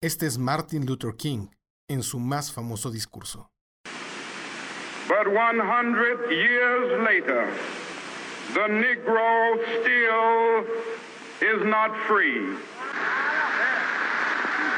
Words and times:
Este 0.00 0.26
es 0.26 0.38
Martin 0.38 0.86
Luther 0.86 1.16
King 1.16 1.48
en 1.88 2.04
su 2.04 2.20
más 2.20 2.52
famoso 2.52 2.88
discurso. 2.88 3.50
But 5.08 5.26
100 5.26 6.30
years 6.30 7.02
later, 7.02 7.50
the 8.54 8.68
Negro 8.68 9.58
still 9.80 10.64
is 11.42 11.64
not 11.64 11.90
free. 12.06 12.54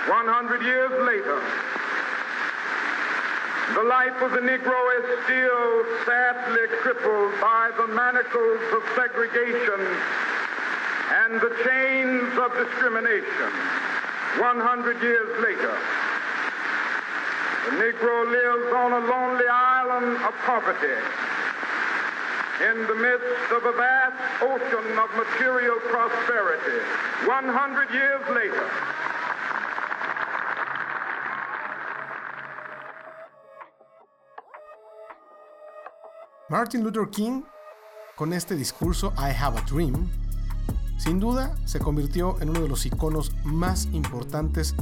100 0.08 0.62
years 0.62 0.90
later, 1.04 1.42
the 3.74 3.82
life 3.82 4.22
of 4.22 4.32
the 4.32 4.40
Negro 4.40 4.80
is 5.00 5.24
still 5.24 5.84
sadly 6.06 6.66
crippled 6.80 7.38
by 7.42 7.70
the 7.76 7.88
manacles 7.88 8.62
of 8.72 8.82
segregation 8.96 9.86
and 11.12 11.38
the 11.42 11.52
chains 11.62 12.38
of 12.38 12.56
discrimination. 12.56 13.79
100 14.38 15.02
years 15.02 15.42
later, 15.42 15.74
the 17.66 17.72
Negro 17.76 18.30
lives 18.30 18.72
on 18.72 18.92
a 18.92 19.06
lonely 19.06 19.48
island 19.48 20.16
of 20.22 20.34
poverty 20.46 20.96
in 22.62 22.86
the 22.86 22.94
midst 22.94 23.52
of 23.52 23.64
a 23.64 23.72
vast 23.72 24.42
ocean 24.42 24.98
of 24.98 25.10
material 25.16 25.76
prosperity. 25.90 26.78
100 27.26 27.90
years 27.90 28.20
later, 28.30 28.70
Martin 36.50 36.82
Luther 36.82 37.06
King, 37.06 37.44
con 38.16 38.32
este 38.32 38.56
discurso 38.56 39.12
I 39.16 39.30
Have 39.30 39.56
a 39.56 39.62
Dream, 39.66 40.10
sin 41.00 41.18
duda 41.18 41.56
se 41.64 41.78
convirtió 41.78 42.38
en 42.42 42.50
uno 42.50 42.60
de 42.60 42.68
los 42.68 42.84
iconos 42.84 43.32
más 43.42 43.86
importantes 43.92 44.74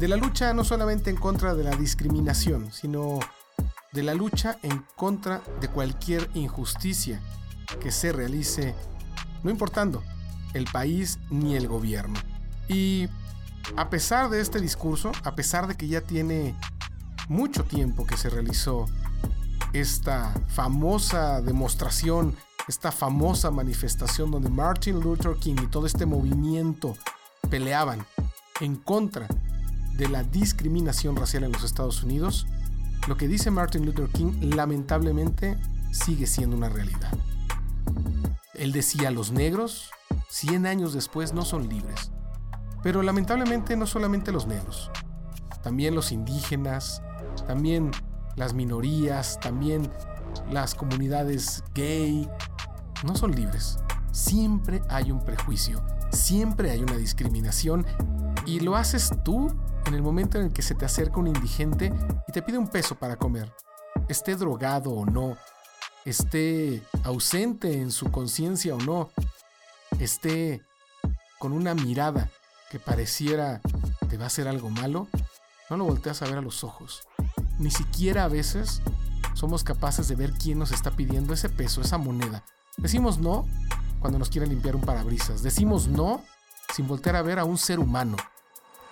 de 0.00 0.08
la 0.08 0.16
lucha 0.16 0.52
no 0.52 0.64
solamente 0.64 1.10
en 1.10 1.16
contra 1.16 1.54
de 1.54 1.62
la 1.62 1.76
discriminación, 1.76 2.72
sino 2.72 3.20
de 3.92 4.02
la 4.02 4.14
lucha 4.14 4.58
en 4.64 4.84
contra 4.96 5.42
de 5.60 5.68
cualquier 5.68 6.28
injusticia 6.34 7.20
que 7.80 7.92
se 7.92 8.10
realice, 8.10 8.74
no 9.44 9.50
importando 9.50 10.02
el 10.54 10.64
país 10.64 11.20
ni 11.30 11.54
el 11.54 11.68
gobierno. 11.68 12.18
Y 12.68 13.08
a 13.76 13.90
pesar 13.90 14.28
de 14.28 14.40
este 14.40 14.60
discurso, 14.60 15.12
a 15.22 15.36
pesar 15.36 15.68
de 15.68 15.76
que 15.76 15.86
ya 15.86 16.00
tiene 16.00 16.56
mucho 17.28 17.62
tiempo 17.62 18.06
que 18.06 18.16
se 18.16 18.28
realizó 18.28 18.86
esta 19.72 20.34
famosa 20.48 21.40
demostración 21.40 22.34
esta 22.68 22.92
famosa 22.92 23.50
manifestación 23.50 24.30
donde 24.30 24.50
Martin 24.50 25.00
Luther 25.00 25.36
King 25.36 25.56
y 25.62 25.66
todo 25.66 25.86
este 25.86 26.06
movimiento 26.06 26.96
peleaban 27.48 28.04
en 28.60 28.76
contra 28.76 29.26
de 29.96 30.08
la 30.08 30.22
discriminación 30.22 31.16
racial 31.16 31.44
en 31.44 31.52
los 31.52 31.64
Estados 31.64 32.02
Unidos, 32.02 32.46
lo 33.06 33.16
que 33.16 33.28
dice 33.28 33.50
Martin 33.50 33.86
Luther 33.86 34.08
King 34.08 34.54
lamentablemente 34.54 35.58
sigue 35.92 36.26
siendo 36.26 36.56
una 36.56 36.68
realidad. 36.68 37.12
Él 38.54 38.72
decía, 38.72 39.10
los 39.10 39.32
negros, 39.32 39.90
100 40.28 40.66
años 40.66 40.92
después, 40.92 41.32
no 41.32 41.44
son 41.44 41.68
libres. 41.68 42.12
Pero 42.82 43.02
lamentablemente 43.02 43.76
no 43.76 43.86
solamente 43.86 44.32
los 44.32 44.46
negros, 44.46 44.90
también 45.62 45.94
los 45.94 46.12
indígenas, 46.12 47.02
también 47.46 47.90
las 48.36 48.54
minorías, 48.54 49.38
también 49.40 49.90
las 50.50 50.74
comunidades 50.74 51.62
gay, 51.74 52.28
no 53.02 53.14
son 53.14 53.34
libres. 53.34 53.78
Siempre 54.12 54.82
hay 54.88 55.10
un 55.12 55.24
prejuicio, 55.24 55.82
siempre 56.10 56.70
hay 56.70 56.82
una 56.82 56.96
discriminación 56.96 57.86
y 58.46 58.60
lo 58.60 58.76
haces 58.76 59.10
tú 59.24 59.54
en 59.86 59.94
el 59.94 60.02
momento 60.02 60.38
en 60.38 60.46
el 60.46 60.52
que 60.52 60.62
se 60.62 60.74
te 60.74 60.84
acerca 60.84 61.20
un 61.20 61.28
indigente 61.28 61.92
y 62.26 62.32
te 62.32 62.42
pide 62.42 62.58
un 62.58 62.68
peso 62.68 62.96
para 62.96 63.16
comer, 63.16 63.52
esté 64.08 64.36
drogado 64.36 64.90
o 64.90 65.06
no, 65.06 65.36
esté 66.04 66.82
ausente 67.04 67.80
en 67.80 67.90
su 67.90 68.10
conciencia 68.10 68.74
o 68.74 68.78
no, 68.78 69.10
esté 69.98 70.62
con 71.38 71.52
una 71.52 71.74
mirada 71.74 72.30
que 72.70 72.78
pareciera 72.78 73.60
te 74.08 74.16
va 74.16 74.24
a 74.24 74.26
hacer 74.26 74.48
algo 74.48 74.70
malo, 74.70 75.08
no 75.70 75.76
lo 75.76 75.84
volteas 75.84 76.20
a 76.22 76.26
ver 76.26 76.38
a 76.38 76.42
los 76.42 76.64
ojos. 76.64 77.02
Ni 77.58 77.70
siquiera 77.70 78.24
a 78.24 78.28
veces 78.28 78.82
somos 79.34 79.64
capaces 79.64 80.08
de 80.08 80.16
ver 80.16 80.32
quién 80.32 80.58
nos 80.58 80.72
está 80.72 80.90
pidiendo 80.90 81.32
ese 81.32 81.48
peso, 81.48 81.80
esa 81.80 81.98
moneda. 81.98 82.44
Decimos 82.76 83.18
no 83.18 83.46
cuando 84.00 84.18
nos 84.18 84.30
quieren 84.30 84.50
limpiar 84.50 84.76
un 84.76 84.82
parabrisas. 84.82 85.42
Decimos 85.42 85.88
no 85.88 86.22
sin 86.74 86.86
voltear 86.86 87.16
a 87.16 87.22
ver 87.22 87.38
a 87.38 87.44
un 87.44 87.58
ser 87.58 87.78
humano. 87.78 88.16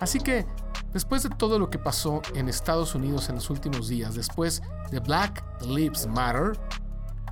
Así 0.01 0.21
que, 0.21 0.47
después 0.93 1.23
de 1.23 1.31
todo 1.31 1.59
lo 1.59 1.71
que 1.71 1.79
pasó 1.79 2.23
en 2.35 2.49
Estados 2.49 2.95
Unidos 2.95 3.29
en 3.29 3.37
los 3.37 3.51
últimos 3.51 3.89
días, 3.89 4.15
después 4.15 4.63
de 4.91 5.01
Black 5.01 5.45
Lives 5.63 6.07
Matter, 6.07 6.59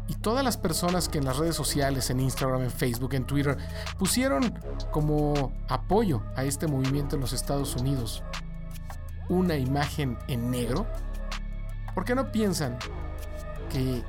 y 0.08 0.14
todas 0.14 0.44
las 0.44 0.56
personas 0.56 1.08
que 1.08 1.18
en 1.18 1.24
las 1.24 1.36
redes 1.36 1.56
sociales, 1.56 2.10
en 2.10 2.20
Instagram, 2.20 2.62
en 2.62 2.70
Facebook, 2.70 3.14
en 3.14 3.24
Twitter, 3.24 3.56
pusieron 3.98 4.54
como 4.92 5.52
apoyo 5.68 6.22
a 6.36 6.44
este 6.44 6.66
movimiento 6.66 7.16
en 7.16 7.22
los 7.22 7.32
Estados 7.32 7.74
Unidos 7.74 8.22
una 9.28 9.56
imagen 9.56 10.16
en 10.28 10.50
negro, 10.50 10.86
¿por 11.94 12.04
qué 12.04 12.14
no 12.14 12.30
piensan 12.30 12.78
que 13.70 14.04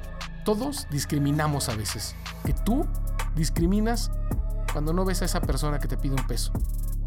todos 0.47 0.87
discriminamos 0.89 1.67
a 1.67 1.75
veces? 1.75 2.15
que 2.45 2.53
tú 2.53 2.87
discriminas 3.35 4.11
cuando 4.71 4.93
no 4.93 5.03
ves 5.03 5.21
a 5.21 5.25
esa 5.25 5.41
persona 5.41 5.77
que 5.77 5.89
te 5.89 5.97
pide 5.97 6.15
un 6.15 6.25
peso, 6.25 6.53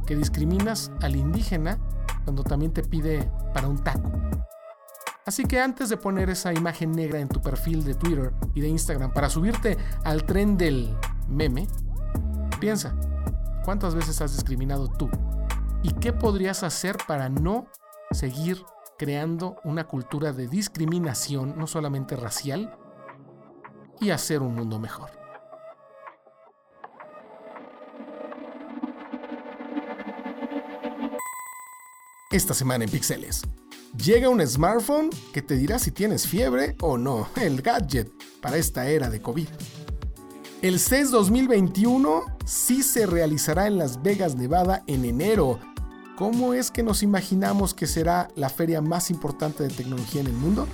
que 0.06 0.14
discriminas 0.14 0.92
al 1.00 1.16
indígena 1.16 1.78
cuando 2.24 2.44
también 2.44 2.74
te 2.74 2.82
pide 2.82 3.32
para 3.54 3.66
un 3.66 3.78
taco. 3.78 4.12
Así 5.24 5.44
que 5.44 5.58
antes 5.58 5.88
de 5.88 5.96
poner 5.96 6.28
esa 6.28 6.52
imagen 6.52 6.92
negra 6.92 7.18
en 7.18 7.30
tu 7.30 7.40
perfil 7.40 7.82
de 7.82 7.94
Twitter 7.94 8.34
y 8.52 8.60
de 8.60 8.68
Instagram 8.68 9.10
para 9.14 9.30
subirte 9.30 9.78
al 10.04 10.24
tren 10.24 10.58
del 10.58 10.94
meme, 11.26 11.66
piensa, 12.60 12.94
¿cuántas 13.64 13.94
veces 13.94 14.20
has 14.20 14.34
discriminado 14.34 14.86
tú? 14.88 15.08
¿Y 15.82 15.94
qué 15.94 16.12
podrías 16.12 16.62
hacer 16.62 16.98
para 17.08 17.30
no 17.30 17.68
seguir 18.10 18.62
creando 18.98 19.56
una 19.64 19.84
cultura 19.84 20.34
de 20.34 20.46
discriminación, 20.46 21.56
no 21.56 21.66
solamente 21.66 22.16
racial, 22.16 22.76
y 24.00 24.10
hacer 24.10 24.42
un 24.42 24.54
mundo 24.54 24.78
mejor? 24.78 25.20
esta 32.30 32.54
semana 32.54 32.84
en 32.84 32.90
Pixeles. 32.90 33.42
Llega 33.96 34.28
un 34.28 34.46
smartphone 34.46 35.10
que 35.32 35.42
te 35.42 35.56
dirá 35.56 35.78
si 35.78 35.90
tienes 35.90 36.26
fiebre 36.26 36.76
o 36.80 36.96
no, 36.96 37.28
el 37.36 37.60
gadget 37.60 38.10
para 38.40 38.56
esta 38.56 38.88
era 38.88 39.10
de 39.10 39.20
COVID. 39.20 39.48
El 40.62 40.78
CES 40.78 41.10
2021 41.10 42.22
sí 42.44 42.82
se 42.82 43.06
realizará 43.06 43.66
en 43.66 43.78
Las 43.78 44.02
Vegas, 44.02 44.36
Nevada 44.36 44.84
en 44.86 45.04
enero. 45.04 45.58
¿Cómo 46.16 46.52
es 46.52 46.70
que 46.70 46.82
nos 46.82 47.02
imaginamos 47.02 47.72
que 47.72 47.86
será 47.86 48.28
la 48.36 48.50
feria 48.50 48.82
más 48.82 49.10
importante 49.10 49.62
de 49.62 49.70
tecnología 49.70 50.20
en 50.20 50.26
el 50.26 50.34
mundo? 50.34 50.68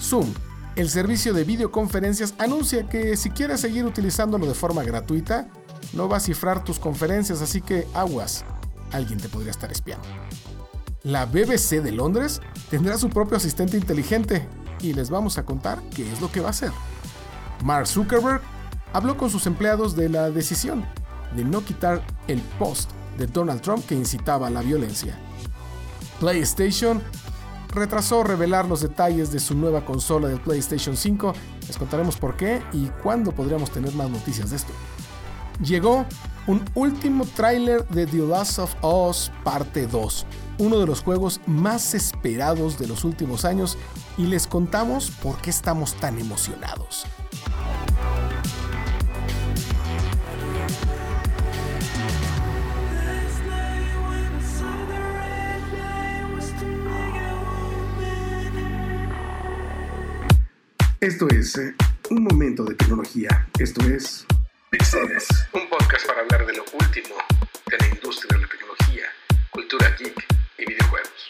Zoom, 0.00 0.32
el 0.78 0.88
servicio 0.88 1.34
de 1.34 1.42
videoconferencias, 1.42 2.34
anuncia 2.38 2.88
que 2.88 3.16
si 3.16 3.30
quieres 3.30 3.60
seguir 3.60 3.84
utilizándolo 3.84 4.46
de 4.46 4.54
forma 4.54 4.84
gratuita, 4.84 5.48
no 5.92 6.08
va 6.08 6.18
a 6.18 6.20
cifrar 6.20 6.62
tus 6.62 6.78
conferencias, 6.78 7.42
así 7.42 7.60
que 7.60 7.88
aguas, 7.94 8.44
alguien 8.92 9.18
te 9.18 9.28
podría 9.28 9.50
estar 9.50 9.72
espiando. 9.72 10.06
La 11.02 11.26
BBC 11.26 11.82
de 11.82 11.90
Londres 11.90 12.40
tendrá 12.70 12.96
su 12.96 13.10
propio 13.10 13.36
asistente 13.36 13.76
inteligente 13.76 14.46
y 14.80 14.92
les 14.92 15.10
vamos 15.10 15.36
a 15.36 15.44
contar 15.44 15.82
qué 15.96 16.12
es 16.12 16.20
lo 16.20 16.30
que 16.30 16.40
va 16.40 16.46
a 16.46 16.50
hacer. 16.50 16.70
Mark 17.64 17.88
Zuckerberg 17.88 18.40
habló 18.92 19.16
con 19.16 19.30
sus 19.30 19.48
empleados 19.48 19.96
de 19.96 20.08
la 20.08 20.30
decisión 20.30 20.84
de 21.34 21.44
no 21.44 21.64
quitar 21.64 22.04
el 22.28 22.40
post 22.56 22.92
de 23.18 23.26
Donald 23.26 23.62
Trump 23.62 23.84
que 23.84 23.96
incitaba 23.96 24.46
a 24.46 24.50
la 24.50 24.62
violencia. 24.62 25.18
PlayStation 26.20 27.02
retrasó 27.68 28.22
revelar 28.24 28.66
los 28.66 28.80
detalles 28.80 29.32
de 29.32 29.40
su 29.40 29.54
nueva 29.54 29.84
consola 29.84 30.28
del 30.28 30.40
PlayStation 30.40 30.96
5. 30.96 31.32
Les 31.66 31.76
contaremos 31.76 32.16
por 32.16 32.36
qué 32.36 32.62
y 32.72 32.86
cuándo 33.02 33.32
podríamos 33.32 33.70
tener 33.70 33.94
más 33.94 34.10
noticias 34.10 34.50
de 34.50 34.56
esto. 34.56 34.72
Llegó 35.62 36.06
un 36.46 36.64
último 36.74 37.26
tráiler 37.26 37.86
de 37.88 38.06
The 38.06 38.18
Last 38.18 38.58
of 38.58 38.74
Us 38.82 39.32
Parte 39.42 39.86
2, 39.86 40.26
uno 40.58 40.78
de 40.78 40.86
los 40.86 41.02
juegos 41.02 41.40
más 41.46 41.94
esperados 41.94 42.78
de 42.78 42.86
los 42.86 43.04
últimos 43.04 43.44
años 43.44 43.76
y 44.16 44.26
les 44.26 44.46
contamos 44.46 45.10
por 45.10 45.36
qué 45.40 45.50
estamos 45.50 45.94
tan 45.94 46.18
emocionados. 46.18 47.06
Esto 61.00 61.28
es 61.28 61.56
eh, 61.56 61.76
Un 62.10 62.24
Momento 62.24 62.64
de 62.64 62.74
Tecnología. 62.74 63.46
Esto 63.60 63.80
es 63.86 64.26
Pixeles, 64.68 65.28
un 65.54 65.68
podcast 65.70 66.04
para 66.08 66.22
hablar 66.22 66.44
de 66.44 66.54
lo 66.54 66.64
último 66.74 67.14
de 67.70 67.78
la 67.78 67.86
industria 67.86 68.36
de 68.36 68.42
la 68.42 68.48
tecnología, 68.48 69.04
cultura 69.52 69.94
geek 69.96 70.26
y 70.58 70.66
videojuegos. 70.66 71.28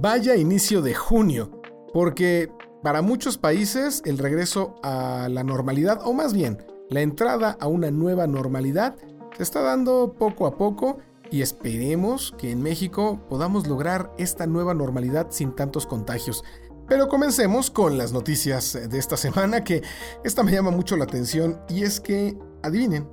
Vaya 0.00 0.36
inicio 0.36 0.80
de 0.80 0.94
junio, 0.94 1.60
porque 1.92 2.48
para 2.84 3.02
muchos 3.02 3.38
países 3.38 4.00
el 4.04 4.16
regreso 4.16 4.76
a 4.84 5.26
la 5.28 5.42
normalidad, 5.42 6.02
o 6.04 6.12
más 6.12 6.32
bien 6.34 6.58
la 6.88 7.00
entrada 7.00 7.56
a 7.58 7.66
una 7.66 7.90
nueva 7.90 8.28
normalidad, 8.28 8.94
se 9.36 9.42
está 9.42 9.60
dando 9.60 10.14
poco 10.16 10.46
a 10.46 10.56
poco 10.56 11.00
y 11.32 11.40
esperemos 11.40 12.34
que 12.36 12.50
en 12.50 12.62
México 12.62 13.18
podamos 13.28 13.66
lograr 13.66 14.12
esta 14.18 14.46
nueva 14.46 14.74
normalidad 14.74 15.28
sin 15.30 15.56
tantos 15.56 15.86
contagios. 15.86 16.44
Pero 16.86 17.08
comencemos 17.08 17.70
con 17.70 17.96
las 17.96 18.12
noticias 18.12 18.78
de 18.88 18.98
esta 18.98 19.16
semana 19.16 19.64
que 19.64 19.82
esta 20.24 20.42
me 20.42 20.52
llama 20.52 20.70
mucho 20.70 20.94
la 20.96 21.04
atención 21.04 21.58
y 21.70 21.84
es 21.84 22.00
que, 22.00 22.38
adivinen, 22.62 23.08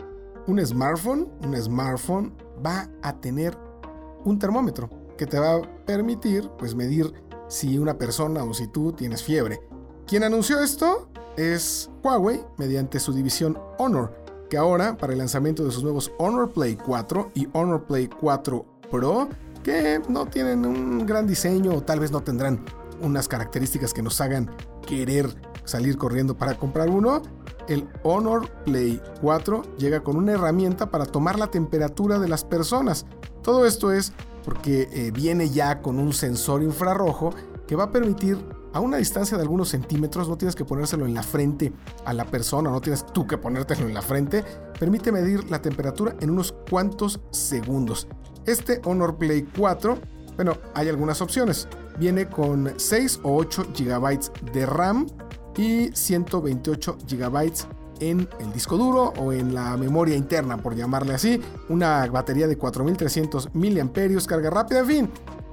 un 0.48 0.64
smartphone, 0.66 1.32
un 1.46 1.56
smartphone 1.56 2.36
va 2.64 2.90
a 3.02 3.20
tener 3.22 3.58
un 4.26 4.38
termómetro 4.38 4.90
que 5.18 5.26
te 5.26 5.40
va 5.40 5.56
a 5.56 5.86
permitir 5.86 6.50
pues 6.60 6.76
medir 6.76 7.14
si 7.48 7.80
una 7.80 7.98
persona 7.98 8.44
o 8.44 8.54
si 8.54 8.68
tú 8.68 8.92
tienes 8.92 9.24
fiebre. 9.24 9.62
Quien 10.06 10.24
anunció 10.24 10.62
esto 10.62 11.10
es 11.38 11.90
Huawei 12.04 12.44
mediante 12.58 13.00
su 13.00 13.14
división 13.14 13.58
Honor, 13.78 14.14
que 14.50 14.58
ahora 14.58 14.98
para 14.98 15.14
el 15.14 15.20
lanzamiento 15.20 15.64
de 15.64 15.72
sus 15.72 15.84
nuevos 15.84 16.12
Honor 16.18 16.52
Play 16.52 16.76
4 16.76 17.32
y 17.36 17.48
Honor 17.54 17.86
Play 17.86 18.08
4 18.08 18.66
Pro, 18.90 19.30
que 19.64 20.02
no 20.10 20.26
tienen 20.26 20.66
un 20.66 21.06
gran 21.06 21.28
diseño 21.28 21.74
o 21.74 21.82
tal 21.82 22.00
vez 22.00 22.12
no 22.12 22.22
tendrán 22.22 22.66
unas 23.02 23.28
características 23.28 23.94
que 23.94 24.02
nos 24.02 24.20
hagan 24.20 24.50
querer 24.86 25.30
salir 25.64 25.98
corriendo 25.98 26.36
para 26.36 26.58
comprar 26.58 26.90
uno, 26.90 27.22
el 27.68 27.88
Honor 28.04 28.50
Play 28.66 29.02
4 29.22 29.78
llega 29.78 30.02
con 30.02 30.18
una 30.18 30.34
herramienta 30.34 30.90
para 30.90 31.06
tomar 31.06 31.38
la 31.38 31.48
temperatura 31.48 32.18
de 32.18 32.28
las 32.28 32.44
personas. 32.44 33.06
Todo 33.44 33.66
esto 33.66 33.92
es 33.92 34.12
porque 34.44 34.90
eh, 34.92 35.12
viene 35.12 35.50
ya 35.50 35.82
con 35.82 36.00
un 36.00 36.14
sensor 36.14 36.64
infrarrojo 36.64 37.34
que 37.68 37.76
va 37.76 37.86
a 37.86 37.92
permitir 37.92 38.38
a 38.74 38.80
una 38.80 38.98
distancia 38.98 39.38
de 39.38 39.44
algunos 39.44 39.70
centímetros, 39.70 40.30
no 40.30 40.38
tienes 40.38 40.56
que 40.56 40.66
ponérselo 40.66 41.06
en 41.06 41.14
la 41.14 41.24
frente 41.24 41.74
a 42.06 42.14
la 42.14 42.26
persona, 42.26 42.70
no 42.70 42.82
tienes 42.82 43.06
tú 43.06 43.26
que 43.28 43.38
ponértelo 43.38 43.88
en 43.88 43.94
la 43.94 44.02
frente, 44.02 44.44
permite 44.80 45.12
medir 45.12 45.50
la 45.50 45.62
temperatura 45.62 46.16
en 46.20 46.30
unos 46.30 46.54
cuantos 46.70 47.20
segundos. 47.32 48.08
Este 48.46 48.82
Honor 48.86 49.18
Play 49.18 49.48
4, 49.58 49.98
bueno, 50.36 50.54
hay 50.74 50.90
algunas 50.90 51.22
opciones. 51.22 51.68
Viene 51.98 52.28
con 52.28 52.74
6 52.78 53.22
o 53.24 53.36
8 53.36 53.68
GB 53.78 54.52
de 54.54 54.66
RAM 54.66 55.08
y 55.58 55.90
128 55.94 56.98
GB 57.10 57.52
en 58.00 58.30
el 58.40 58.54
disco 58.54 58.78
duro 58.78 59.14
o 59.18 59.34
en 59.34 59.54
la 59.54 59.76
memoria 59.78 60.16
interna, 60.16 60.58
por 60.58 60.76
llamarle 60.76 61.14
así, 61.14 61.42
una 61.68 62.06
batería 62.08 62.48
de 62.48 62.58
4300 62.58 63.50
mAh, 63.54 64.26
carga 64.26 64.50
rápida, 64.50 64.80
en 64.80 64.86
fin, 64.86 65.10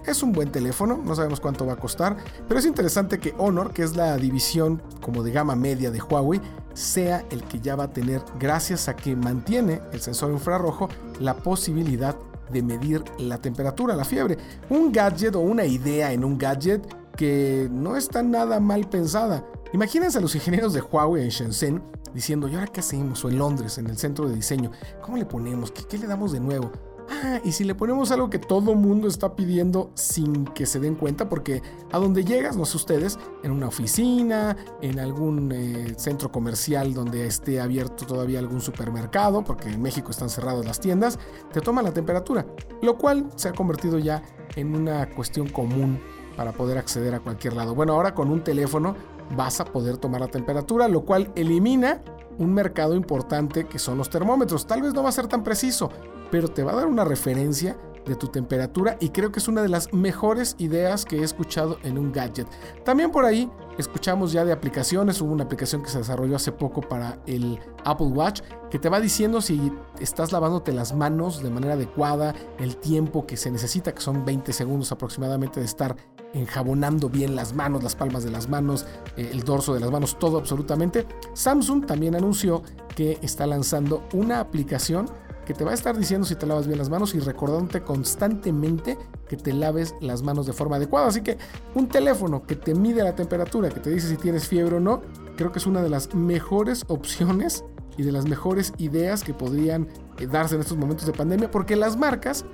es 0.07 0.23
un 0.23 0.33
buen 0.33 0.51
teléfono, 0.51 1.01
no 1.03 1.15
sabemos 1.15 1.41
cuánto 1.41 1.67
va 1.67 1.75
a 1.75 1.77
costar, 1.77 2.17
pero 2.49 2.61
es 2.61 2.67
interesante 2.67 3.19
que 3.19 3.35
Honor, 3.39 3.73
que 3.73 3.83
es 3.83 3.97
la 3.97 4.17
división 4.17 4.83
como 5.01 5.23
de 5.23 5.33
gama 5.33 5.57
media 5.57 5.91
de 5.91 6.01
Huawei, 6.01 6.41
sea 6.75 7.25
el 7.31 7.43
que 7.45 7.61
ya 7.61 7.75
va 7.75 7.85
a 7.85 7.93
tener, 7.93 8.23
gracias 8.39 8.89
a 8.89 8.97
que 8.97 9.17
mantiene 9.17 9.81
el 9.93 10.01
sensor 10.01 10.31
infrarrojo, 10.31 10.89
la 11.21 11.35
posibilidad 11.35 12.17
de 12.51 12.63
medir 12.63 13.03
la 13.19 13.39
temperatura, 13.39 13.97
la 13.97 14.05
fiebre. 14.05 14.37
Un 14.71 14.93
gadget 14.93 15.35
o 15.35 15.41
una 15.41 15.65
idea 15.65 16.13
en 16.13 16.25
un 16.25 16.39
gadget 16.39 16.87
que 17.17 17.69
no 17.73 17.97
está 17.97 18.23
nada 18.23 18.61
mal 18.61 18.89
pensada. 18.89 19.45
Imagínense 19.73 20.19
a 20.19 20.21
los 20.21 20.35
ingenieros 20.35 20.73
de 20.75 20.81
Huawei 20.81 21.25
en 21.25 21.31
Shenzhen 21.31 21.83
diciendo, 22.15 22.49
¿y 22.49 22.55
ahora 22.55 22.67
qué 22.67 22.81
hacemos? 22.81 23.25
O 23.25 23.31
en 23.31 23.39
Londres, 23.39 23.79
en 23.79 23.89
el 23.89 23.97
centro 23.97 24.29
de 24.29 24.35
diseño, 24.35 24.71
¿cómo 25.03 25.17
le 25.17 25.27
ponemos? 25.27 25.71
¿Qué, 25.71 25.85
qué 25.85 25.99
le 25.99 26.07
damos 26.07 26.33
de 26.33 26.41
nuevo? 26.41 26.71
Ah, 27.09 27.41
y 27.45 27.53
si 27.53 27.65
le 27.65 27.75
ponemos 27.75 28.11
algo 28.11 28.31
que 28.31 28.39
todo 28.39 28.75
mundo 28.75 29.09
está 29.09 29.37
pidiendo 29.37 29.91
sin 29.95 30.45
que 30.45 30.67
se 30.67 30.81
den 30.81 30.97
cuenta, 30.97 31.29
porque 31.29 31.63
a 31.93 31.99
donde 31.99 32.25
llegas, 32.25 32.57
no 32.57 32.65
sé 32.65 32.77
ustedes, 32.77 33.19
en 33.43 33.53
una 33.53 33.69
oficina, 33.69 34.57
en 34.83 34.99
algún 34.99 35.53
eh, 35.53 35.95
centro 35.97 36.33
comercial 36.33 36.95
donde 36.95 37.27
esté 37.27 37.61
abierto 37.61 38.07
todavía 38.07 38.39
algún 38.39 38.61
supermercado, 38.61 39.45
porque 39.45 39.69
en 39.69 39.81
México 39.81 40.11
están 40.11 40.31
cerradas 40.31 40.65
las 40.65 40.81
tiendas, 40.81 41.19
te 41.53 41.61
toma 41.61 41.83
la 41.83 41.93
temperatura, 41.93 42.47
lo 42.83 42.99
cual 42.99 43.31
se 43.37 43.49
ha 43.49 43.53
convertido 43.53 43.99
ya 43.99 44.23
en 44.57 44.75
una 44.75 45.09
cuestión 45.11 45.49
común 45.49 46.01
para 46.37 46.53
poder 46.53 46.77
acceder 46.79 47.15
a 47.15 47.21
cualquier 47.21 47.55
lado. 47.55 47.75
Bueno, 47.75 47.95
ahora 47.95 48.15
con 48.15 48.31
un 48.31 48.45
teléfono 48.45 48.95
vas 49.35 49.61
a 49.61 49.65
poder 49.65 49.97
tomar 49.97 50.21
la 50.21 50.29
temperatura, 50.29 50.89
lo 50.89 51.05
cual 51.05 51.33
elimina 51.35 52.03
un 52.39 52.53
mercado 52.53 52.95
importante 52.95 53.67
que 53.67 53.79
son 53.79 53.99
los 53.99 54.11
termómetros. 54.11 54.67
Tal 54.67 54.83
vez 54.83 54.95
no 54.95 55.03
va 55.03 55.09
a 55.09 55.13
ser 55.13 55.27
tan 55.27 55.43
preciso, 55.43 55.91
pero 56.31 56.49
te 56.49 56.63
va 56.63 56.73
a 56.73 56.77
dar 56.77 56.87
una 56.87 57.05
referencia 57.05 57.77
de 58.07 58.15
tu 58.17 58.29
temperatura 58.29 58.97
y 59.01 59.11
creo 59.11 59.33
que 59.33 59.41
es 59.41 59.49
una 59.49 59.63
de 59.63 59.69
las 59.69 59.93
mejores 59.93 60.55
ideas 60.59 61.05
que 61.05 61.19
he 61.19 61.23
escuchado 61.23 61.79
en 61.83 61.99
un 61.99 62.13
gadget. 62.13 62.47
También 62.85 63.11
por 63.11 63.25
ahí 63.25 63.51
escuchamos 63.79 64.33
ya 64.33 64.45
de 64.45 64.53
aplicaciones, 64.53 65.21
hubo 65.21 65.33
una 65.33 65.45
aplicación 65.45 65.83
que 65.83 65.91
se 65.91 65.99
desarrolló 65.99 66.37
hace 66.37 66.53
poco 66.53 66.81
para 66.81 67.19
el 67.27 67.59
Apple 67.85 68.07
Watch 68.09 68.41
que 68.71 68.79
te 68.79 68.89
va 68.89 69.01
diciendo 69.01 69.41
si 69.41 69.73
estás 70.01 70.33
lavándote 70.33 70.73
las 70.73 70.95
manos 70.95 71.43
de 71.43 71.51
manera 71.51 71.75
adecuada, 71.75 72.35
el 72.59 72.77
tiempo 72.77 73.27
que 73.27 73.37
se 73.37 73.51
necesita, 73.51 73.95
que 73.95 74.01
son 74.01 74.25
20 74.25 74.53
segundos 74.53 74.93
aproximadamente 74.93 75.61
de 75.61 75.67
estar 75.67 75.97
enjabonando 76.35 77.09
bien 77.09 77.37
las 77.37 77.55
manos, 77.55 77.83
las 77.83 77.97
palmas 77.97 78.25
de 78.25 78.31
las 78.31 78.49
manos, 78.49 78.87
eh, 79.17 79.31
el 79.33 79.43
dorso 79.43 79.75
de 79.75 79.81
las 79.81 79.91
manos, 79.91 80.19
todo 80.19 80.39
absolutamente. 80.39 81.07
Samsung 81.35 81.87
también 81.87 82.15
anunció 82.15 82.63
que 82.95 83.19
está 83.23 83.47
lanzando 83.47 84.03
una 84.13 84.41
aplicación 84.41 85.09
que 85.47 85.55
te 85.55 85.65
va 85.65 85.71
a 85.71 85.75
estar 85.75 85.97
diciendo 85.97 86.27
si 86.27 86.35
te 86.35 86.45
lavas 86.45 86.67
bien 86.67 86.79
las 86.79 86.91
manos 86.91 87.15
y 87.15 87.21
recordándote 87.21 87.81
constantemente 87.83 88.99
que 89.29 89.37
te 89.37 89.55
laves 89.55 89.95
las 90.01 90.23
manos 90.23 90.47
de 90.47 90.53
forma 90.53 90.77
adecuada. 90.77 91.07
Así 91.07 91.23
que 91.23 91.39
un 91.75 91.89
teléfono 91.89 92.43
que 92.43 92.57
te 92.57 92.75
mide 92.75 93.03
la 93.03 93.15
temperatura, 93.15 93.71
que 93.71 93.81
te 93.81 93.89
dice 93.89 94.09
si 94.09 94.17
tienes 94.17 94.47
fiebre 94.47 94.77
o 94.77 94.81
no, 94.81 95.01
creo 95.37 95.53
que 95.53 95.59
es 95.59 95.67
una 95.67 95.83
de 95.83 95.89
las 95.89 96.15
mejores 96.15 96.85
opciones 96.89 97.65
y 97.97 98.03
de 98.03 98.13
las 98.13 98.27
mejores 98.27 98.75
ideas 98.77 99.25
que 99.25 99.33
podrían 99.33 99.89
eh, 100.19 100.27
darse 100.27 100.57
en 100.57 100.61
estos 100.61 100.77
momentos 100.77 101.07
de 101.07 101.13
pandemia, 101.13 101.51
porque 101.51 101.77
las 101.77 101.97
marcas 101.97 102.45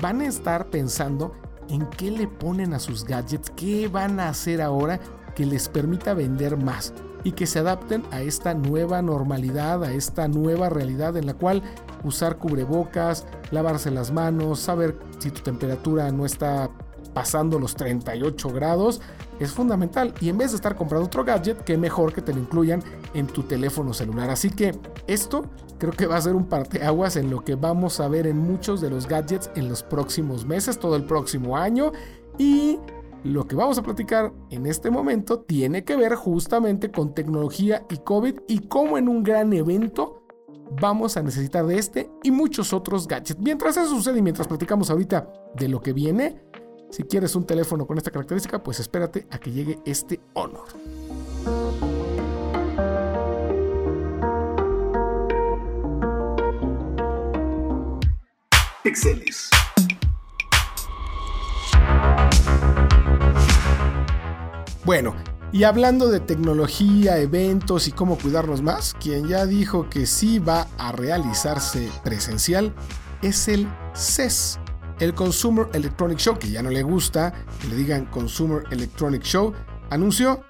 van 0.00 0.20
a 0.22 0.26
estar 0.26 0.70
pensando 0.70 1.32
en 1.68 1.86
qué 1.90 2.10
le 2.10 2.26
ponen 2.26 2.74
a 2.74 2.80
sus 2.80 3.04
gadgets, 3.04 3.50
qué 3.50 3.86
van 3.86 4.18
a 4.18 4.30
hacer 4.30 4.60
ahora 4.60 4.98
que 5.36 5.46
les 5.46 5.68
permita 5.68 6.14
vender 6.14 6.56
más 6.56 6.92
y 7.24 7.32
que 7.32 7.46
se 7.46 7.58
adapten 7.58 8.02
a 8.10 8.22
esta 8.22 8.54
nueva 8.54 9.02
normalidad, 9.02 9.84
a 9.84 9.92
esta 9.92 10.28
nueva 10.28 10.68
realidad 10.68 11.16
en 11.16 11.26
la 11.26 11.34
cual 11.34 11.62
usar 12.04 12.38
cubrebocas, 12.38 13.26
lavarse 13.50 13.90
las 13.90 14.12
manos, 14.12 14.60
saber 14.60 14.98
si 15.18 15.30
tu 15.30 15.42
temperatura 15.42 16.10
no 16.10 16.24
está 16.24 16.70
pasando 17.12 17.58
los 17.58 17.74
38 17.74 18.50
grados, 18.50 19.00
es 19.38 19.52
fundamental. 19.52 20.14
Y 20.20 20.28
en 20.28 20.38
vez 20.38 20.50
de 20.50 20.56
estar 20.56 20.76
comprando 20.76 21.06
otro 21.06 21.24
gadget, 21.24 21.64
qué 21.64 21.76
mejor 21.76 22.12
que 22.12 22.22
te 22.22 22.32
lo 22.32 22.40
incluyan 22.40 22.82
en 23.14 23.26
tu 23.26 23.42
teléfono 23.42 23.92
celular. 23.92 24.30
Así 24.30 24.50
que 24.50 24.78
esto 25.06 25.44
creo 25.78 25.92
que 25.92 26.06
va 26.06 26.16
a 26.16 26.20
ser 26.20 26.34
un 26.34 26.46
parteaguas 26.46 27.16
en 27.16 27.30
lo 27.30 27.42
que 27.42 27.54
vamos 27.54 28.00
a 28.00 28.08
ver 28.08 28.26
en 28.26 28.38
muchos 28.38 28.80
de 28.80 28.90
los 28.90 29.06
gadgets 29.06 29.50
en 29.56 29.68
los 29.68 29.82
próximos 29.82 30.44
meses, 30.44 30.78
todo 30.78 30.96
el 30.96 31.04
próximo 31.04 31.56
año. 31.56 31.92
Y 32.38 32.78
lo 33.24 33.46
que 33.46 33.56
vamos 33.56 33.78
a 33.78 33.82
platicar 33.82 34.32
en 34.50 34.66
este 34.66 34.90
momento 34.90 35.40
tiene 35.40 35.84
que 35.84 35.96
ver 35.96 36.14
justamente 36.14 36.90
con 36.90 37.14
tecnología 37.14 37.84
y 37.90 37.98
COVID 37.98 38.40
y 38.48 38.60
cómo 38.60 38.98
en 38.98 39.08
un 39.08 39.22
gran 39.22 39.52
evento 39.52 40.22
vamos 40.80 41.16
a 41.16 41.22
necesitar 41.22 41.66
de 41.66 41.78
este 41.78 42.10
y 42.22 42.30
muchos 42.30 42.72
otros 42.72 43.06
gadgets. 43.06 43.38
Mientras 43.38 43.76
eso 43.76 43.88
sucede 43.88 44.18
y 44.18 44.22
mientras 44.22 44.48
platicamos 44.48 44.90
ahorita 44.90 45.30
de 45.54 45.68
lo 45.68 45.80
que 45.80 45.92
viene, 45.92 46.42
si 46.90 47.04
quieres 47.04 47.34
un 47.34 47.44
teléfono 47.44 47.86
con 47.86 47.98
esta 47.98 48.10
característica, 48.10 48.62
pues 48.62 48.80
espérate 48.80 49.26
a 49.30 49.38
que 49.38 49.52
llegue 49.52 49.78
este 49.84 50.20
Honor. 50.34 50.66
Bueno, 64.90 65.14
y 65.52 65.62
hablando 65.62 66.08
de 66.08 66.18
tecnología, 66.18 67.18
eventos 67.18 67.86
y 67.86 67.92
cómo 67.92 68.18
cuidarnos 68.18 68.60
más, 68.60 68.96
quien 69.00 69.28
ya 69.28 69.46
dijo 69.46 69.88
que 69.88 70.04
sí 70.04 70.40
va 70.40 70.66
a 70.78 70.90
realizarse 70.90 71.88
presencial 72.02 72.74
es 73.22 73.46
el 73.46 73.68
CES, 73.94 74.58
el 74.98 75.14
Consumer 75.14 75.68
Electronic 75.74 76.18
Show, 76.18 76.36
que 76.40 76.50
ya 76.50 76.60
no 76.60 76.70
le 76.70 76.82
gusta 76.82 77.32
que 77.60 77.68
le 77.68 77.76
digan 77.76 78.06
Consumer 78.06 78.64
Electronic 78.72 79.22
Show, 79.22 79.52
anunció 79.90 80.42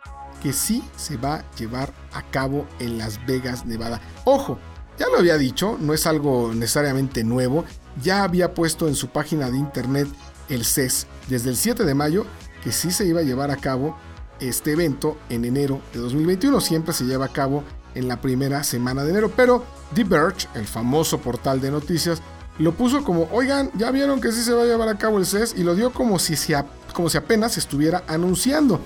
que 0.42 0.54
sí 0.54 0.82
se 0.96 1.18
va 1.18 1.34
a 1.34 1.50
llevar 1.56 1.92
a 2.14 2.22
cabo 2.22 2.66
en 2.78 2.96
Las 2.96 3.20
Vegas, 3.26 3.66
Nevada. 3.66 4.00
Ojo, 4.24 4.58
ya 4.98 5.08
lo 5.08 5.18
había 5.18 5.36
dicho, 5.36 5.76
no 5.78 5.92
es 5.92 6.06
algo 6.06 6.54
necesariamente 6.54 7.24
nuevo, 7.24 7.66
ya 8.02 8.24
había 8.24 8.54
puesto 8.54 8.88
en 8.88 8.94
su 8.94 9.08
página 9.08 9.50
de 9.50 9.58
internet 9.58 10.08
el 10.48 10.64
CES 10.64 11.08
desde 11.28 11.50
el 11.50 11.58
7 11.58 11.84
de 11.84 11.94
mayo 11.94 12.24
que 12.64 12.72
sí 12.72 12.90
se 12.90 13.06
iba 13.06 13.20
a 13.20 13.24
llevar 13.24 13.50
a 13.50 13.56
cabo 13.56 13.96
este 14.40 14.72
evento 14.72 15.16
en 15.28 15.44
enero 15.44 15.80
de 15.92 16.00
2021. 16.00 16.60
Siempre 16.60 16.92
se 16.92 17.04
lleva 17.04 17.26
a 17.26 17.32
cabo 17.32 17.64
en 17.94 18.08
la 18.08 18.20
primera 18.20 18.62
semana 18.64 19.04
de 19.04 19.10
enero, 19.10 19.32
pero 19.34 19.64
The 19.94 20.04
Verge, 20.04 20.48
el 20.54 20.66
famoso 20.66 21.18
portal 21.18 21.60
de 21.60 21.70
noticias, 21.70 22.22
lo 22.58 22.72
puso 22.72 23.02
como, 23.04 23.28
oigan, 23.32 23.70
ya 23.74 23.90
vieron 23.90 24.20
que 24.20 24.32
sí 24.32 24.42
se 24.42 24.52
va 24.52 24.62
a 24.62 24.66
llevar 24.66 24.88
a 24.88 24.98
cabo 24.98 25.18
el 25.18 25.26
CES 25.26 25.54
y 25.56 25.62
lo 25.62 25.74
dio 25.74 25.92
como 25.92 26.18
si 26.18 26.36
se 26.36 26.62
como 26.92 27.08
si 27.08 27.16
apenas 27.16 27.56
estuviera 27.56 28.02
anunciando. 28.06 28.80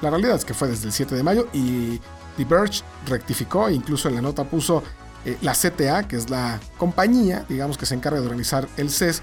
La 0.00 0.10
realidad 0.10 0.36
es 0.36 0.44
que 0.44 0.54
fue 0.54 0.68
desde 0.68 0.86
el 0.86 0.92
7 0.92 1.14
de 1.14 1.22
mayo 1.22 1.48
y 1.52 2.00
The 2.36 2.44
Verge 2.44 2.82
rectificó 3.06 3.68
e 3.68 3.74
incluso 3.74 4.08
en 4.08 4.14
la 4.14 4.22
nota 4.22 4.44
puso 4.44 4.82
eh, 5.24 5.36
la 5.42 5.52
CTA, 5.52 6.06
que 6.06 6.16
es 6.16 6.30
la 6.30 6.60
compañía, 6.78 7.44
digamos, 7.48 7.76
que 7.76 7.84
se 7.84 7.94
encarga 7.94 8.20
de 8.20 8.26
organizar 8.26 8.68
el 8.76 8.90
CES, 8.90 9.22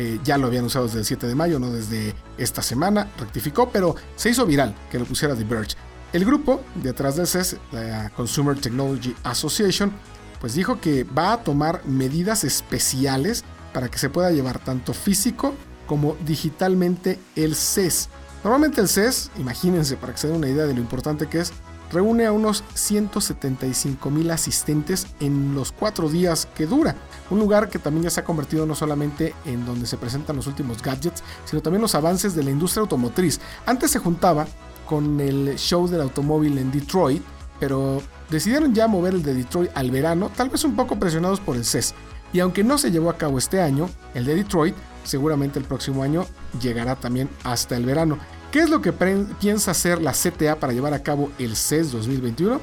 eh, 0.00 0.20
ya 0.22 0.38
lo 0.38 0.46
había 0.46 0.60
anunciado 0.60 0.86
desde 0.86 1.00
el 1.00 1.04
7 1.04 1.26
de 1.26 1.34
mayo, 1.34 1.58
no 1.58 1.72
desde 1.72 2.14
esta 2.38 2.62
semana, 2.62 3.10
rectificó, 3.18 3.70
pero 3.70 3.96
se 4.14 4.30
hizo 4.30 4.46
viral 4.46 4.72
que 4.92 4.98
lo 5.00 5.04
pusiera 5.04 5.34
The 5.34 5.42
Verge. 5.42 5.76
El 6.12 6.24
grupo 6.24 6.62
detrás 6.76 7.16
del 7.16 7.26
CES, 7.26 7.56
la 7.72 8.08
Consumer 8.10 8.56
Technology 8.56 9.16
Association, 9.24 9.92
pues 10.40 10.54
dijo 10.54 10.80
que 10.80 11.02
va 11.02 11.32
a 11.32 11.42
tomar 11.42 11.84
medidas 11.84 12.44
especiales 12.44 13.42
para 13.74 13.88
que 13.88 13.98
se 13.98 14.08
pueda 14.08 14.30
llevar 14.30 14.60
tanto 14.60 14.94
físico 14.94 15.52
como 15.88 16.16
digitalmente 16.24 17.18
el 17.34 17.56
CES. 17.56 18.08
Normalmente 18.44 18.80
el 18.80 18.88
CES, 18.88 19.32
imagínense 19.36 19.96
para 19.96 20.12
que 20.12 20.20
se 20.20 20.28
den 20.28 20.36
una 20.36 20.48
idea 20.48 20.66
de 20.66 20.74
lo 20.74 20.80
importante 20.80 21.26
que 21.26 21.40
es, 21.40 21.52
reúne 21.92 22.26
a 22.26 22.32
unos 22.32 22.64
175 22.74 24.10
mil 24.10 24.30
asistentes 24.30 25.06
en 25.20 25.54
los 25.54 25.72
cuatro 25.72 26.08
días 26.08 26.46
que 26.54 26.66
dura. 26.66 26.96
Un 27.30 27.38
lugar 27.38 27.68
que 27.68 27.78
también 27.78 28.04
ya 28.04 28.10
se 28.10 28.20
ha 28.20 28.24
convertido 28.24 28.66
no 28.66 28.74
solamente 28.74 29.34
en 29.44 29.64
donde 29.66 29.86
se 29.86 29.96
presentan 29.96 30.36
los 30.36 30.46
últimos 30.46 30.82
gadgets, 30.82 31.22
sino 31.44 31.62
también 31.62 31.82
los 31.82 31.94
avances 31.94 32.34
de 32.34 32.44
la 32.44 32.50
industria 32.50 32.82
automotriz. 32.82 33.40
Antes 33.66 33.90
se 33.90 33.98
juntaba 33.98 34.46
con 34.86 35.20
el 35.20 35.56
show 35.56 35.86
del 35.86 36.00
automóvil 36.00 36.58
en 36.58 36.70
Detroit, 36.70 37.22
pero 37.60 38.00
decidieron 38.30 38.74
ya 38.74 38.86
mover 38.86 39.14
el 39.14 39.22
de 39.22 39.34
Detroit 39.34 39.70
al 39.74 39.90
verano, 39.90 40.30
tal 40.34 40.48
vez 40.48 40.64
un 40.64 40.76
poco 40.76 40.98
presionados 40.98 41.40
por 41.40 41.56
el 41.56 41.64
CES. 41.64 41.94
Y 42.32 42.40
aunque 42.40 42.64
no 42.64 42.78
se 42.78 42.90
llevó 42.90 43.10
a 43.10 43.16
cabo 43.16 43.38
este 43.38 43.60
año, 43.60 43.88
el 44.14 44.24
de 44.24 44.34
Detroit 44.34 44.74
seguramente 45.04 45.58
el 45.58 45.64
próximo 45.64 46.02
año 46.02 46.26
llegará 46.60 46.96
también 46.96 47.28
hasta 47.44 47.76
el 47.76 47.84
verano. 47.84 48.18
¿Qué 48.50 48.60
es 48.60 48.70
lo 48.70 48.80
que 48.80 48.94
piensa 48.94 49.72
hacer 49.72 50.00
la 50.00 50.12
CTA 50.12 50.58
para 50.58 50.72
llevar 50.72 50.94
a 50.94 51.02
cabo 51.02 51.30
el 51.38 51.54
CES 51.54 51.92
2021? 51.92 52.58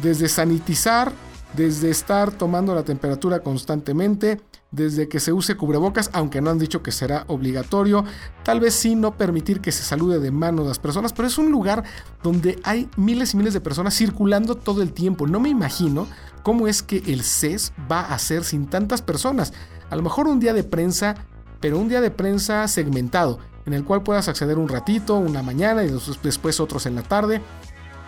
Desde 0.00 0.28
sanitizar, 0.28 1.12
desde 1.54 1.90
estar 1.90 2.32
tomando 2.32 2.74
la 2.74 2.84
temperatura 2.84 3.40
constantemente, 3.40 4.40
desde 4.70 5.08
que 5.08 5.20
se 5.20 5.34
use 5.34 5.54
cubrebocas, 5.54 6.08
aunque 6.14 6.40
no 6.40 6.48
han 6.48 6.58
dicho 6.58 6.82
que 6.82 6.90
será 6.90 7.24
obligatorio, 7.26 8.02
tal 8.44 8.60
vez 8.60 8.72
sí 8.72 8.96
no 8.96 9.18
permitir 9.18 9.60
que 9.60 9.72
se 9.72 9.82
salude 9.82 10.20
de 10.20 10.30
mano 10.30 10.64
las 10.64 10.78
personas, 10.78 11.12
pero 11.12 11.28
es 11.28 11.36
un 11.36 11.52
lugar 11.52 11.84
donde 12.22 12.58
hay 12.64 12.88
miles 12.96 13.34
y 13.34 13.36
miles 13.36 13.52
de 13.52 13.60
personas 13.60 13.94
circulando 13.94 14.54
todo 14.54 14.80
el 14.80 14.94
tiempo. 14.94 15.26
No 15.26 15.38
me 15.38 15.50
imagino 15.50 16.06
cómo 16.42 16.66
es 16.66 16.82
que 16.82 17.02
el 17.06 17.22
CES 17.22 17.74
va 17.92 18.00
a 18.00 18.18
ser 18.18 18.42
sin 18.42 18.68
tantas 18.68 19.02
personas. 19.02 19.52
A 19.90 19.96
lo 19.96 20.02
mejor 20.02 20.28
un 20.28 20.40
día 20.40 20.54
de 20.54 20.64
prensa, 20.64 21.14
pero 21.60 21.78
un 21.78 21.90
día 21.90 22.00
de 22.00 22.10
prensa 22.10 22.66
segmentado 22.68 23.38
en 23.66 23.74
el 23.74 23.84
cual 23.84 24.02
puedas 24.02 24.28
acceder 24.28 24.58
un 24.58 24.68
ratito, 24.68 25.16
una 25.16 25.42
mañana 25.42 25.84
y 25.84 25.92
después 26.22 26.60
otros 26.60 26.86
en 26.86 26.94
la 26.94 27.02
tarde, 27.02 27.42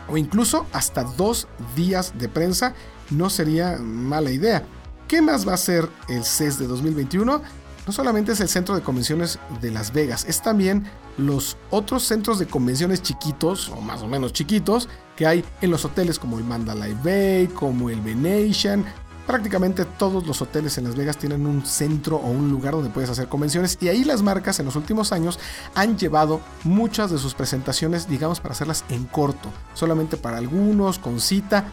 o 0.09 0.17
incluso 0.17 0.67
hasta 0.73 1.05
dos 1.05 1.49
días 1.77 2.15
de 2.19 2.29
prensa, 2.29 2.75
no 3.11 3.29
sería 3.29 3.77
mala 3.79 4.31
idea. 4.31 4.65
¿Qué 5.07 5.21
más 5.21 5.47
va 5.47 5.55
a 5.55 5.59
ser 5.59 5.88
el 6.09 6.25
CES 6.25 6.59
de 6.59 6.67
2021? 6.67 7.43
No 7.87 7.93
solamente 7.93 8.33
es 8.33 8.41
el 8.41 8.49
centro 8.49 8.75
de 8.75 8.83
convenciones 8.83 9.38
de 9.61 9.71
Las 9.71 9.93
Vegas, 9.93 10.27
es 10.29 10.43
también 10.43 10.85
los 11.17 11.57
otros 11.71 12.05
centros 12.05 12.38
de 12.38 12.47
convenciones 12.47 13.03
chiquitos, 13.03 13.71
o 13.71 13.81
más 13.81 14.03
o 14.03 14.07
menos 14.07 14.33
chiquitos, 14.33 14.88
que 15.17 15.27
hay 15.27 15.45
en 15.62 15.71
los 15.71 15.85
hoteles 15.85 16.19
como 16.19 16.38
el 16.38 16.45
Mandalay 16.45 16.95
Bay, 17.03 17.49
como 17.49 17.91
el 17.91 18.00
Venetian, 18.00 18.85
prácticamente 19.29 19.85
todos 19.85 20.27
los 20.27 20.41
hoteles 20.41 20.79
en 20.79 20.85
Las 20.85 20.97
Vegas 20.97 21.19
tienen 21.19 21.47
un 21.47 21.67
centro 21.67 22.17
o 22.17 22.29
un 22.29 22.51
lugar 22.51 22.73
donde 22.73 22.89
puedes 22.89 23.11
hacer 23.11 23.29
convenciones 23.29 23.77
y 23.79 23.89
ahí 23.89 24.03
las 24.03 24.23
marcas 24.23 24.59
en 24.59 24.65
los 24.65 24.75
últimos 24.75 25.13
años 25.13 25.39
han 25.75 25.99
llevado 25.99 26.41
muchas 26.65 27.11
de 27.11 27.19
sus 27.19 27.35
presentaciones, 27.35 28.09
digamos, 28.09 28.41
para 28.41 28.53
hacerlas 28.53 28.87
en 28.89 29.05
corto, 29.05 29.51
solamente 29.75 30.17
para 30.17 30.39
algunos, 30.39 30.99
con 30.99 31.21
cita. 31.21 31.67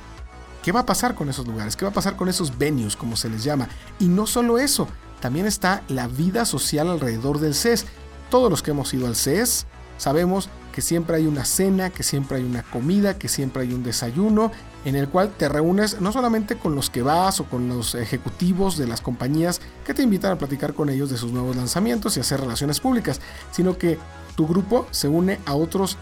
¿Qué 0.64 0.74
va 0.74 0.82
a 0.82 0.86
pasar 0.86 1.16
con 1.16 1.30
esos 1.30 1.48
lugares? 1.48 1.78
¿Qué 1.78 1.86
va 1.86 1.92
a 1.92 1.94
pasar 1.94 2.18
con 2.18 2.28
esos 2.28 2.58
venues, 2.58 2.98
como 2.98 3.16
se 3.16 3.30
les 3.30 3.42
llama? 3.46 3.70
Y 4.00 4.10
no 4.10 4.28
solo 4.28 4.60
eso, 4.60 4.90
también 5.22 5.46
está 5.46 5.82
la 5.88 6.10
vida 6.10 6.44
social 6.44 6.90
alrededor 6.90 7.40
del 7.40 7.56
CES. 7.56 7.86
Todos 8.30 8.50
los 8.50 8.64
que 8.64 8.72
hemos 8.72 8.94
ido 8.94 9.08
al 9.08 9.16
CES 9.16 9.66
sabemos 9.98 10.50
que 10.76 10.82
siempre 10.82 11.16
hay 11.16 11.26
una 11.26 11.46
cena, 11.46 11.90
que 11.90 12.04
siempre 12.04 12.36
hay 12.36 12.44
una 12.44 12.62
comida, 12.62 13.18
que 13.18 13.30
siempre 13.30 13.64
hay 13.64 13.74
un 13.74 13.82
desayuno, 13.82 14.52
en 14.84 14.98
el 14.98 15.08
cual 15.08 15.30
te 15.30 15.48
reúnes 15.48 16.02
no 16.02 16.12
solamente 16.12 16.58
con 16.58 16.76
los 16.76 16.90
que 16.90 17.02
vas 17.02 17.40
o 17.40 17.46
con 17.46 17.70
los 17.70 17.96
ejecutivos 17.96 18.78
de 18.78 18.86
las 18.86 19.00
compañías 19.00 19.62
que 19.86 19.94
te 19.94 20.04
invitan 20.04 20.34
a 20.34 20.38
platicar 20.38 20.74
con 20.74 20.90
ellos 20.90 21.10
de 21.10 21.16
sus 21.16 21.32
nuevos 21.32 21.56
lanzamientos 21.56 22.18
y 22.18 22.20
hacer 22.20 22.42
relaciones 22.42 22.82
públicas, 22.82 23.22
sino 23.52 23.78
que 23.78 23.98
tu 24.36 24.46
grupo 24.46 24.86
se 24.92 25.08
une 25.08 25.40
a 25.46 25.56
otros 25.56 25.98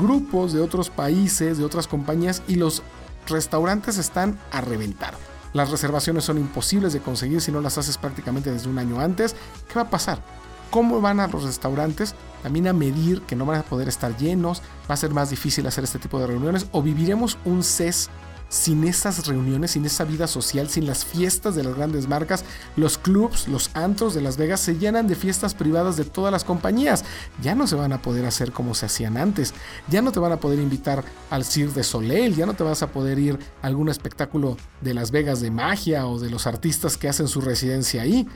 grupos 0.00 0.54
de 0.54 0.62
otros 0.62 0.88
países, 0.88 1.58
de 1.58 1.64
otras 1.66 1.86
compañías 1.86 2.42
y 2.48 2.54
los 2.54 2.82
restaurantes 3.26 3.98
están 3.98 4.38
a 4.52 4.62
reventar. 4.62 5.18
Las 5.52 5.70
reservaciones 5.70 6.24
son 6.24 6.38
imposibles 6.38 6.94
de 6.94 7.00
conseguir 7.00 7.42
si 7.42 7.52
no 7.52 7.60
las 7.60 7.76
haces 7.76 7.98
prácticamente 7.98 8.50
desde 8.50 8.70
un 8.70 8.78
año 8.78 9.00
antes. 9.00 9.36
¿Qué 9.68 9.74
va 9.74 9.82
a 9.82 9.90
pasar? 9.90 10.22
Cómo 10.74 11.00
van 11.00 11.20
a 11.20 11.28
los 11.28 11.44
restaurantes, 11.44 12.16
también 12.42 12.66
a 12.66 12.72
medir 12.72 13.22
que 13.22 13.36
no 13.36 13.46
van 13.46 13.60
a 13.60 13.62
poder 13.62 13.86
estar 13.86 14.16
llenos, 14.16 14.60
va 14.90 14.94
a 14.94 14.96
ser 14.96 15.12
más 15.12 15.30
difícil 15.30 15.64
hacer 15.68 15.84
este 15.84 16.00
tipo 16.00 16.18
de 16.18 16.26
reuniones 16.26 16.66
o 16.72 16.82
viviremos 16.82 17.38
un 17.44 17.62
CES 17.62 18.10
sin 18.48 18.82
esas 18.82 19.24
reuniones, 19.28 19.70
sin 19.70 19.84
esa 19.84 20.02
vida 20.02 20.26
social, 20.26 20.68
sin 20.68 20.88
las 20.88 21.04
fiestas 21.04 21.54
de 21.54 21.62
las 21.62 21.76
grandes 21.76 22.08
marcas, 22.08 22.44
los 22.74 22.98
clubs, 22.98 23.46
los 23.46 23.70
antros 23.74 24.14
de 24.14 24.20
Las 24.20 24.36
Vegas 24.36 24.58
se 24.58 24.76
llenan 24.76 25.06
de 25.06 25.14
fiestas 25.14 25.54
privadas 25.54 25.96
de 25.96 26.06
todas 26.06 26.32
las 26.32 26.42
compañías. 26.42 27.04
Ya 27.40 27.54
no 27.54 27.68
se 27.68 27.76
van 27.76 27.92
a 27.92 28.02
poder 28.02 28.26
hacer 28.26 28.50
como 28.50 28.74
se 28.74 28.86
hacían 28.86 29.16
antes. 29.16 29.54
Ya 29.88 30.02
no 30.02 30.10
te 30.10 30.18
van 30.18 30.32
a 30.32 30.40
poder 30.40 30.58
invitar 30.58 31.04
al 31.30 31.44
Cirque 31.44 31.74
de 31.74 31.84
Soleil, 31.84 32.34
ya 32.34 32.46
no 32.46 32.54
te 32.54 32.64
vas 32.64 32.82
a 32.82 32.88
poder 32.88 33.20
ir 33.20 33.38
a 33.62 33.68
algún 33.68 33.90
espectáculo 33.90 34.56
de 34.80 34.92
Las 34.92 35.12
Vegas 35.12 35.40
de 35.40 35.52
magia 35.52 36.08
o 36.08 36.18
de 36.18 36.30
los 36.30 36.48
artistas 36.48 36.96
que 36.96 37.08
hacen 37.08 37.28
su 37.28 37.40
residencia 37.40 38.02
ahí. 38.02 38.26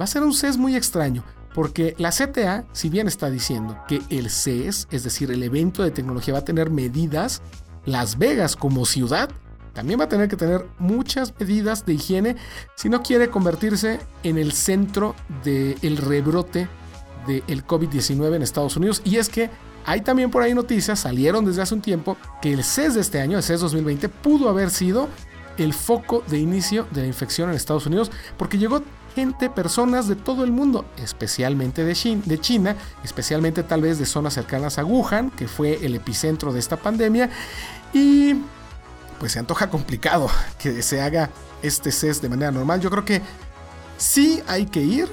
Va 0.00 0.04
a 0.04 0.08
ser 0.08 0.22
un 0.22 0.32
CES 0.32 0.56
muy 0.56 0.74
extraño. 0.74 1.22
Porque 1.54 1.94
la 1.98 2.10
CTA, 2.10 2.64
si 2.72 2.88
bien 2.88 3.08
está 3.08 3.30
diciendo 3.30 3.78
que 3.86 4.00
el 4.08 4.30
CES, 4.30 4.88
es 4.90 5.04
decir, 5.04 5.30
el 5.30 5.42
evento 5.42 5.82
de 5.82 5.90
tecnología, 5.90 6.34
va 6.34 6.40
a 6.40 6.44
tener 6.44 6.70
medidas, 6.70 7.42
Las 7.84 8.18
Vegas 8.18 8.56
como 8.56 8.86
ciudad 8.86 9.30
también 9.72 9.98
va 9.98 10.04
a 10.04 10.08
tener 10.08 10.28
que 10.28 10.36
tener 10.36 10.66
muchas 10.78 11.32
medidas 11.38 11.86
de 11.86 11.94
higiene 11.94 12.36
si 12.76 12.88
no 12.88 13.02
quiere 13.02 13.30
convertirse 13.30 14.00
en 14.22 14.38
el 14.38 14.52
centro 14.52 15.14
del 15.42 15.96
rebrote 15.96 16.68
del 17.26 17.66
COVID-19 17.66 18.36
en 18.36 18.42
Estados 18.42 18.76
Unidos. 18.76 19.00
Y 19.04 19.16
es 19.16 19.28
que 19.28 19.50
hay 19.84 20.02
también 20.02 20.30
por 20.30 20.42
ahí 20.42 20.54
noticias, 20.54 21.00
salieron 21.00 21.44
desde 21.44 21.62
hace 21.62 21.74
un 21.74 21.80
tiempo, 21.80 22.16
que 22.40 22.52
el 22.52 22.62
CES 22.62 22.94
de 22.94 23.00
este 23.00 23.20
año, 23.20 23.38
el 23.38 23.42
CES 23.42 23.60
2020, 23.60 24.08
pudo 24.08 24.48
haber 24.48 24.70
sido 24.70 25.08
el 25.58 25.74
foco 25.74 26.22
de 26.28 26.38
inicio 26.38 26.86
de 26.92 27.02
la 27.02 27.06
infección 27.06 27.50
en 27.50 27.56
Estados 27.56 27.86
Unidos, 27.86 28.10
porque 28.36 28.58
llegó 28.58 28.82
gente, 29.14 29.50
personas 29.50 30.08
de 30.08 30.16
todo 30.16 30.44
el 30.44 30.52
mundo, 30.52 30.84
especialmente 30.96 31.84
de 31.84 32.40
China, 32.40 32.76
especialmente 33.04 33.62
tal 33.62 33.82
vez 33.82 33.98
de 33.98 34.06
zonas 34.06 34.34
cercanas 34.34 34.78
a 34.78 34.84
Wuhan, 34.84 35.30
que 35.30 35.48
fue 35.48 35.84
el 35.84 35.94
epicentro 35.94 36.52
de 36.52 36.58
esta 36.58 36.76
pandemia, 36.76 37.30
y 37.92 38.36
pues 39.18 39.32
se 39.32 39.38
antoja 39.38 39.70
complicado 39.70 40.28
que 40.58 40.82
se 40.82 41.00
haga 41.00 41.30
este 41.62 41.92
CES 41.92 42.22
de 42.22 42.28
manera 42.28 42.50
normal. 42.50 42.80
Yo 42.80 42.90
creo 42.90 43.04
que 43.04 43.22
sí 43.96 44.42
hay 44.48 44.66
que 44.66 44.80
ir, 44.80 45.08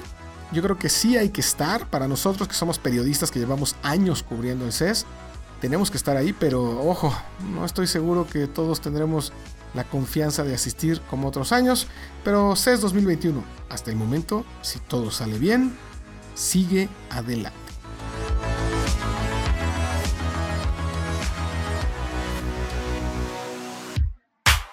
yo 0.51 0.63
creo 0.63 0.77
que 0.77 0.89
sí 0.89 1.17
hay 1.17 1.29
que 1.29 1.41
estar, 1.41 1.85
para 1.87 2.07
nosotros 2.07 2.47
que 2.47 2.55
somos 2.55 2.79
periodistas 2.79 3.29
que 3.29 3.39
llevamos 3.39 3.75
años 3.83 4.23
cubriendo 4.23 4.65
el 4.65 4.73
CES, 4.73 5.05
tenemos 5.61 5.91
que 5.91 5.97
estar 5.97 6.15
ahí, 6.15 6.33
pero 6.33 6.81
ojo, 6.89 7.13
no 7.53 7.65
estoy 7.65 7.85
seguro 7.85 8.25
que 8.25 8.47
todos 8.47 8.79
tendremos 8.81 9.33
la 9.73 9.83
confianza 9.83 10.43
de 10.43 10.55
asistir 10.55 11.01
como 11.09 11.27
otros 11.27 11.51
años, 11.51 11.87
pero 12.23 12.55
CES 12.55 12.81
2021, 12.81 13.43
hasta 13.69 13.91
el 13.91 13.97
momento, 13.97 14.45
si 14.61 14.79
todo 14.79 15.11
sale 15.11 15.37
bien, 15.37 15.77
sigue 16.35 16.89
adelante. 17.09 17.57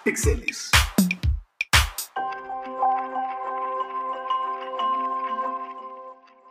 Pixeles. 0.04 0.70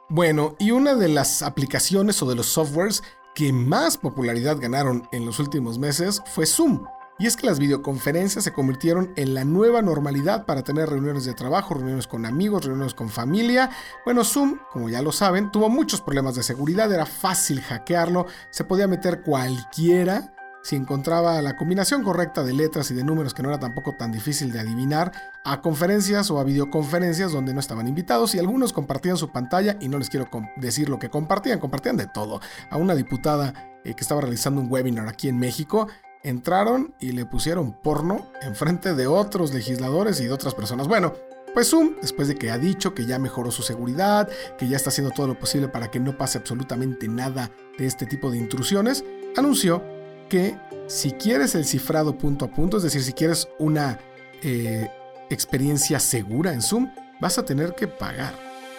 Bueno, 0.09 0.55
y 0.59 0.71
una 0.71 0.95
de 0.95 1.09
las 1.09 1.41
aplicaciones 1.41 2.21
o 2.21 2.25
de 2.29 2.35
los 2.35 2.45
softwares 2.45 3.03
que 3.33 3.51
más 3.51 3.97
popularidad 3.97 4.57
ganaron 4.59 5.07
en 5.11 5.25
los 5.25 5.39
últimos 5.39 5.77
meses 5.77 6.21
fue 6.33 6.45
Zoom. 6.45 6.85
Y 7.17 7.27
es 7.27 7.37
que 7.37 7.47
las 7.47 7.59
videoconferencias 7.59 8.43
se 8.43 8.51
convirtieron 8.51 9.13
en 9.15 9.33
la 9.33 9.45
nueva 9.45 9.81
normalidad 9.81 10.45
para 10.45 10.63
tener 10.63 10.89
reuniones 10.89 11.23
de 11.23 11.33
trabajo, 11.33 11.73
reuniones 11.73 12.07
con 12.07 12.25
amigos, 12.25 12.65
reuniones 12.65 12.93
con 12.93 13.09
familia. 13.09 13.69
Bueno, 14.03 14.25
Zoom, 14.25 14.59
como 14.71 14.89
ya 14.89 15.01
lo 15.01 15.13
saben, 15.13 15.49
tuvo 15.49 15.69
muchos 15.69 16.01
problemas 16.01 16.35
de 16.35 16.43
seguridad, 16.43 16.91
era 16.91 17.05
fácil 17.05 17.61
hackearlo, 17.61 18.25
se 18.49 18.65
podía 18.65 18.87
meter 18.87 19.21
cualquiera 19.21 20.33
si 20.65 20.75
encontraba 20.75 21.39
la 21.43 21.55
combinación 21.55 22.01
correcta 22.01 22.43
de 22.43 22.51
letras 22.51 22.89
y 22.89 22.95
de 22.95 23.03
números 23.03 23.35
que 23.35 23.43
no 23.43 23.49
era 23.49 23.59
tampoco 23.59 23.93
tan 23.93 24.11
difícil 24.11 24.51
de 24.51 24.59
adivinar, 24.59 25.11
a 25.43 25.61
conferencias 25.61 26.31
o 26.31 26.39
a 26.39 26.43
videoconferencias 26.43 27.31
donde 27.31 27.53
no 27.53 27.59
estaban 27.59 27.87
invitados 27.87 28.33
y 28.33 28.39
algunos 28.39 28.73
compartían 28.73 29.15
su 29.15 29.29
pantalla 29.29 29.77
y 29.79 29.89
no 29.89 29.99
les 29.99 30.09
quiero 30.09 30.27
decir 30.55 30.89
lo 30.89 30.97
que 30.97 31.11
compartían, 31.11 31.59
compartían 31.59 31.97
de 31.97 32.07
todo. 32.07 32.41
A 32.71 32.77
una 32.77 32.95
diputada 32.95 33.53
eh, 33.83 33.93
que 33.93 34.01
estaba 34.01 34.21
realizando 34.21 34.59
un 34.59 34.71
webinar 34.71 35.07
aquí 35.07 35.29
en 35.29 35.37
México, 35.37 35.87
entraron 36.25 36.93
y 36.99 37.11
le 37.11 37.25
pusieron 37.25 37.73
porno 37.81 38.27
enfrente 38.41 38.93
de 38.93 39.07
otros 39.07 39.53
legisladores 39.53 40.19
y 40.19 40.25
de 40.25 40.31
otras 40.33 40.55
personas. 40.55 40.87
Bueno, 40.87 41.13
pues 41.53 41.69
Zoom, 41.69 41.95
después 42.01 42.27
de 42.27 42.35
que 42.35 42.51
ha 42.51 42.57
dicho 42.57 42.93
que 42.93 43.05
ya 43.05 43.17
mejoró 43.19 43.51
su 43.51 43.61
seguridad, 43.61 44.27
que 44.57 44.67
ya 44.67 44.75
está 44.75 44.89
haciendo 44.89 45.13
todo 45.13 45.27
lo 45.27 45.39
posible 45.39 45.69
para 45.69 45.89
que 45.89 45.99
no 45.99 46.17
pase 46.17 46.37
absolutamente 46.37 47.07
nada 47.07 47.51
de 47.77 47.85
este 47.85 48.05
tipo 48.05 48.29
de 48.29 48.37
intrusiones, 48.37 49.05
anunció 49.37 49.81
que 50.27 50.57
si 50.87 51.11
quieres 51.11 51.55
el 51.55 51.65
cifrado 51.65 52.17
punto 52.17 52.45
a 52.45 52.51
punto, 52.51 52.77
es 52.77 52.83
decir, 52.83 53.03
si 53.03 53.13
quieres 53.13 53.47
una 53.59 53.99
eh, 54.41 54.89
experiencia 55.29 55.99
segura 55.99 56.53
en 56.53 56.61
Zoom, 56.61 56.91
vas 57.21 57.37
a 57.37 57.45
tener 57.45 57.73
que 57.73 57.87
pagar. 57.87 58.33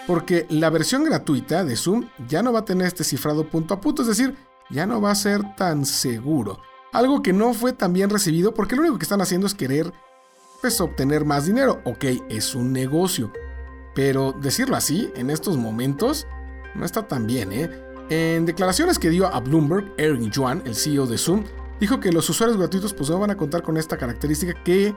Porque 0.07 0.47
la 0.51 0.71
versión 0.71 1.03
gratuita 1.05 1.65
de 1.65 1.77
Zoom 1.77 2.09
ya 2.29 2.43
no 2.43 2.53
va 2.53 2.61
a 2.61 2.65
tener 2.65 2.87
este 2.87 3.05
cifrado 3.05 3.49
punto 3.49 3.75
a 3.75 3.81
punto, 3.81 4.03
es 4.03 4.09
decir, 4.09 4.35
ya 4.71 4.87
no 4.87 5.01
va 5.01 5.13
a 5.13 5.17
ser 5.17 5.43
tan 5.57 5.85
seguro. 5.85 6.61
Algo 6.97 7.21
que 7.21 7.35
no 7.35 7.53
fue 7.53 7.75
tan 7.75 7.93
bien 7.93 8.09
recibido 8.09 8.55
porque 8.55 8.75
lo 8.75 8.81
único 8.81 8.99
que 8.99 9.03
están 9.03 9.21
haciendo 9.21 9.47
es 9.47 9.53
querer 9.53 9.93
pues, 10.63 10.81
obtener 10.81 11.27
más 11.27 11.45
dinero. 11.45 11.83
Ok, 11.85 12.07
es 12.31 12.55
un 12.55 12.73
negocio. 12.73 13.31
Pero 13.95 14.33
decirlo 14.33 14.77
así, 14.77 15.13
en 15.15 15.29
estos 15.29 15.59
momentos, 15.59 16.27
no 16.75 16.87
está 16.87 17.07
tan 17.07 17.27
bien, 17.27 17.53
¿eh? 17.53 17.71
En 18.09 18.47
declaraciones 18.47 18.99
que 18.99 19.11
dio 19.11 19.27
a 19.27 19.41
Bloomberg, 19.41 19.93
Eric 19.99 20.31
Yuan, 20.31 20.63
el 20.65 20.75
CEO 20.75 21.07
de 21.07 21.19
Zoom, 21.19 21.45
dijo 21.81 22.01
que 22.01 22.11
los 22.13 22.31
usuarios 22.31 22.57
gratuitos 22.57 22.95
pues 22.95 23.11
no 23.11 23.19
van 23.19 23.31
a 23.31 23.37
contar 23.37 23.63
con 23.63 23.77
esta 23.77 23.99
característica 23.99 24.55
que 24.65 24.95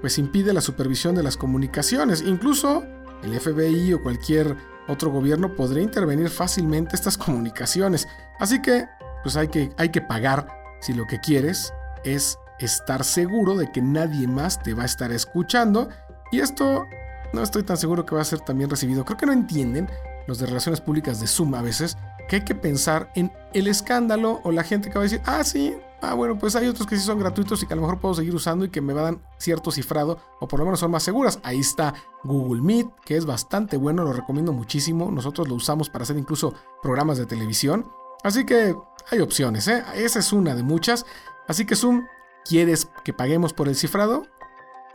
pues 0.00 0.16
impide 0.16 0.54
la 0.54 0.62
supervisión 0.62 1.14
de 1.14 1.22
las 1.22 1.36
comunicaciones. 1.36 2.22
Incluso 2.22 2.82
el 3.22 3.38
FBI 3.38 3.92
o 3.92 4.02
cualquier 4.02 4.56
otro 4.88 5.10
gobierno 5.10 5.54
podría 5.54 5.82
intervenir 5.82 6.30
fácilmente 6.30 6.96
estas 6.96 7.18
comunicaciones. 7.18 8.08
Así 8.40 8.62
que 8.62 8.86
pues 9.22 9.36
hay 9.36 9.48
que, 9.48 9.70
hay 9.76 9.90
que 9.90 10.00
pagar 10.00 10.61
si 10.82 10.92
lo 10.92 11.06
que 11.06 11.18
quieres 11.20 11.72
es 12.04 12.38
estar 12.58 13.04
seguro 13.04 13.56
de 13.56 13.72
que 13.72 13.80
nadie 13.80 14.28
más 14.28 14.62
te 14.62 14.74
va 14.74 14.82
a 14.82 14.86
estar 14.86 15.10
escuchando. 15.12 15.88
Y 16.30 16.40
esto 16.40 16.84
no 17.32 17.42
estoy 17.42 17.62
tan 17.62 17.76
seguro 17.78 18.04
que 18.04 18.14
va 18.14 18.20
a 18.20 18.26
ser 18.26 18.40
también 18.40 18.68
recibido. 18.68 19.04
Creo 19.04 19.16
que 19.16 19.26
no 19.26 19.32
entienden 19.32 19.88
los 20.26 20.38
de 20.38 20.46
relaciones 20.46 20.80
públicas 20.80 21.20
de 21.20 21.26
Zoom 21.26 21.54
a 21.54 21.62
veces 21.62 21.96
que 22.28 22.36
hay 22.36 22.44
que 22.44 22.54
pensar 22.54 23.10
en 23.14 23.32
el 23.52 23.66
escándalo 23.66 24.40
o 24.44 24.52
la 24.52 24.64
gente 24.64 24.88
que 24.88 24.94
va 24.94 25.00
a 25.00 25.04
decir, 25.04 25.20
ah, 25.26 25.42
sí, 25.44 25.74
ah, 26.00 26.14
bueno, 26.14 26.38
pues 26.38 26.56
hay 26.56 26.66
otros 26.68 26.86
que 26.86 26.96
sí 26.96 27.02
son 27.02 27.18
gratuitos 27.18 27.62
y 27.62 27.66
que 27.66 27.74
a 27.74 27.76
lo 27.76 27.82
mejor 27.82 28.00
puedo 28.00 28.14
seguir 28.14 28.34
usando 28.34 28.64
y 28.64 28.70
que 28.70 28.80
me 28.80 28.92
van 28.92 29.22
cierto 29.38 29.70
cifrado 29.70 30.18
o 30.40 30.48
por 30.48 30.58
lo 30.58 30.64
menos 30.64 30.80
son 30.80 30.90
más 30.90 31.02
seguras. 31.02 31.40
Ahí 31.42 31.60
está 31.60 31.94
Google 32.24 32.62
Meet, 32.62 32.88
que 33.04 33.16
es 33.16 33.26
bastante 33.26 33.76
bueno, 33.76 34.04
lo 34.04 34.12
recomiendo 34.12 34.52
muchísimo. 34.52 35.10
Nosotros 35.10 35.48
lo 35.48 35.54
usamos 35.54 35.90
para 35.90 36.04
hacer 36.04 36.16
incluso 36.16 36.54
programas 36.82 37.18
de 37.18 37.26
televisión. 37.26 37.86
Así 38.22 38.46
que 38.46 38.74
hay 39.10 39.20
opciones, 39.20 39.68
¿eh? 39.68 39.84
Esa 39.94 40.18
es 40.18 40.32
una 40.32 40.54
de 40.54 40.62
muchas. 40.62 41.04
Así 41.48 41.66
que 41.66 41.76
Zoom, 41.76 42.06
¿quieres 42.44 42.88
que 43.04 43.12
paguemos 43.12 43.52
por 43.52 43.68
el 43.68 43.76
cifrado? 43.76 44.26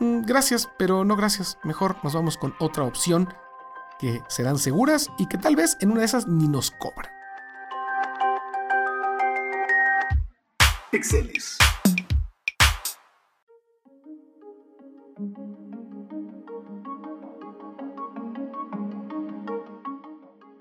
Mm, 0.00 0.22
gracias, 0.22 0.68
pero 0.78 1.04
no 1.04 1.16
gracias. 1.16 1.58
Mejor 1.64 1.96
nos 2.02 2.14
vamos 2.14 2.36
con 2.36 2.54
otra 2.58 2.84
opción 2.84 3.32
que 3.98 4.22
serán 4.28 4.58
seguras 4.58 5.10
y 5.18 5.26
que 5.26 5.38
tal 5.38 5.56
vez 5.56 5.76
en 5.80 5.90
una 5.90 6.00
de 6.00 6.06
esas 6.06 6.26
ni 6.28 6.48
nos 6.48 6.70
cobran. 6.70 7.12
Pixeles. 10.90 11.58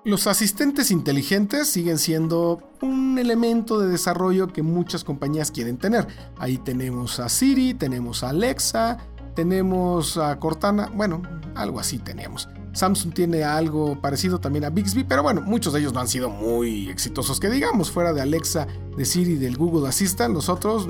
Los 0.07 0.25
asistentes 0.25 0.89
inteligentes 0.89 1.67
siguen 1.67 1.97
siendo 1.97 2.63
un 2.81 2.96
elemento 3.19 3.79
de 3.79 3.87
desarrollo 3.87 4.47
que 4.47 4.63
muchas 4.63 5.03
compañías 5.03 5.51
quieren 5.51 5.77
tener. 5.77 6.07
Ahí 6.37 6.57
tenemos 6.57 7.19
a 7.19 7.29
Siri, 7.29 7.73
tenemos 7.73 8.23
a 8.23 8.29
Alexa, 8.29 8.97
tenemos 9.35 10.17
a 10.17 10.39
Cortana, 10.39 10.91
bueno, 10.93 11.21
algo 11.55 11.79
así 11.79 11.99
tenemos. 11.99 12.49
Samsung 12.73 13.13
tiene 13.13 13.43
algo 13.43 13.99
parecido 14.01 14.39
también 14.39 14.65
a 14.65 14.69
Bixby, 14.69 15.03
pero 15.03 15.23
bueno, 15.23 15.41
muchos 15.41 15.73
de 15.73 15.79
ellos 15.79 15.93
no 15.93 15.99
han 15.99 16.07
sido 16.07 16.29
muy 16.29 16.89
exitosos 16.89 17.39
que 17.39 17.49
digamos, 17.49 17.91
fuera 17.91 18.13
de 18.13 18.21
Alexa, 18.21 18.67
de 18.95 19.05
Siri, 19.05 19.35
del 19.35 19.57
Google 19.57 19.87
Assistant, 19.87 20.33
los 20.33 20.47
otros 20.47 20.87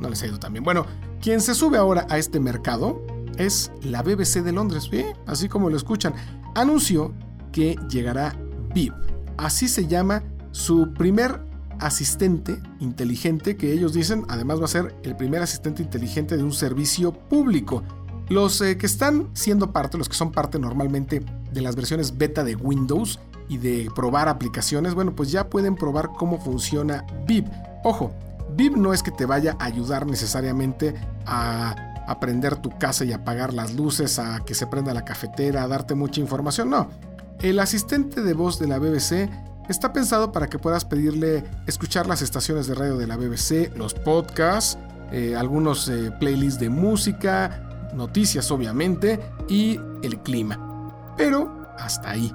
no 0.00 0.08
les 0.08 0.22
ha 0.22 0.26
ido 0.26 0.38
tan 0.38 0.52
bien. 0.52 0.64
Bueno, 0.64 0.86
quien 1.20 1.40
se 1.40 1.54
sube 1.54 1.78
ahora 1.78 2.06
a 2.08 2.18
este 2.18 2.40
mercado 2.40 3.00
es 3.38 3.70
la 3.82 4.02
BBC 4.02 4.42
de 4.42 4.52
Londres, 4.52 4.90
así 5.26 5.48
como 5.48 5.70
lo 5.70 5.76
escuchan, 5.76 6.14
anunció 6.54 7.12
que 7.52 7.76
llegará 7.88 8.36
Bip, 8.74 8.94
así 9.36 9.68
se 9.68 9.86
llama 9.86 10.22
su 10.52 10.92
primer 10.94 11.49
asistente 11.80 12.60
inteligente 12.78 13.56
que 13.56 13.72
ellos 13.72 13.92
dicen 13.92 14.24
además 14.28 14.60
va 14.60 14.66
a 14.66 14.68
ser 14.68 14.94
el 15.02 15.16
primer 15.16 15.42
asistente 15.42 15.82
inteligente 15.82 16.36
de 16.36 16.42
un 16.42 16.52
servicio 16.52 17.12
público. 17.12 17.82
Los 18.28 18.60
eh, 18.60 18.76
que 18.76 18.86
están 18.86 19.28
siendo 19.32 19.72
parte, 19.72 19.98
los 19.98 20.08
que 20.08 20.14
son 20.14 20.30
parte 20.30 20.58
normalmente 20.58 21.24
de 21.52 21.60
las 21.60 21.74
versiones 21.74 22.16
beta 22.16 22.44
de 22.44 22.54
Windows 22.54 23.18
y 23.48 23.58
de 23.58 23.90
probar 23.94 24.28
aplicaciones, 24.28 24.94
bueno, 24.94 25.16
pues 25.16 25.32
ya 25.32 25.50
pueden 25.50 25.74
probar 25.74 26.10
cómo 26.16 26.40
funciona 26.40 27.04
VIP. 27.26 27.48
Ojo, 27.82 28.12
VIP 28.56 28.76
no 28.76 28.92
es 28.92 29.02
que 29.02 29.10
te 29.10 29.26
vaya 29.26 29.56
a 29.58 29.64
ayudar 29.64 30.06
necesariamente 30.06 30.94
a 31.26 31.74
aprender 32.06 32.56
tu 32.56 32.70
casa 32.78 33.04
y 33.04 33.12
apagar 33.12 33.52
las 33.52 33.74
luces, 33.74 34.18
a 34.18 34.40
que 34.44 34.54
se 34.54 34.66
prenda 34.66 34.94
la 34.94 35.04
cafetera, 35.04 35.62
a 35.62 35.68
darte 35.68 35.94
mucha 35.94 36.20
información, 36.20 36.70
no. 36.70 36.88
El 37.40 37.58
asistente 37.58 38.22
de 38.22 38.34
voz 38.34 38.58
de 38.58 38.68
la 38.68 38.78
BBC 38.78 39.30
está 39.70 39.92
pensado 39.92 40.32
para 40.32 40.48
que 40.48 40.58
puedas 40.58 40.84
pedirle 40.84 41.44
escuchar 41.66 42.06
las 42.06 42.22
estaciones 42.22 42.66
de 42.66 42.74
radio 42.74 42.96
de 42.98 43.06
la 43.06 43.16
BBC, 43.16 43.72
los 43.76 43.94
podcasts, 43.94 44.76
eh, 45.12 45.36
algunos 45.36 45.88
eh, 45.88 46.12
playlists 46.18 46.60
de 46.60 46.68
música, 46.68 47.90
noticias 47.94 48.50
obviamente 48.50 49.20
y 49.48 49.80
el 50.02 50.18
clima. 50.18 51.14
Pero 51.16 51.66
hasta 51.78 52.10
ahí, 52.10 52.34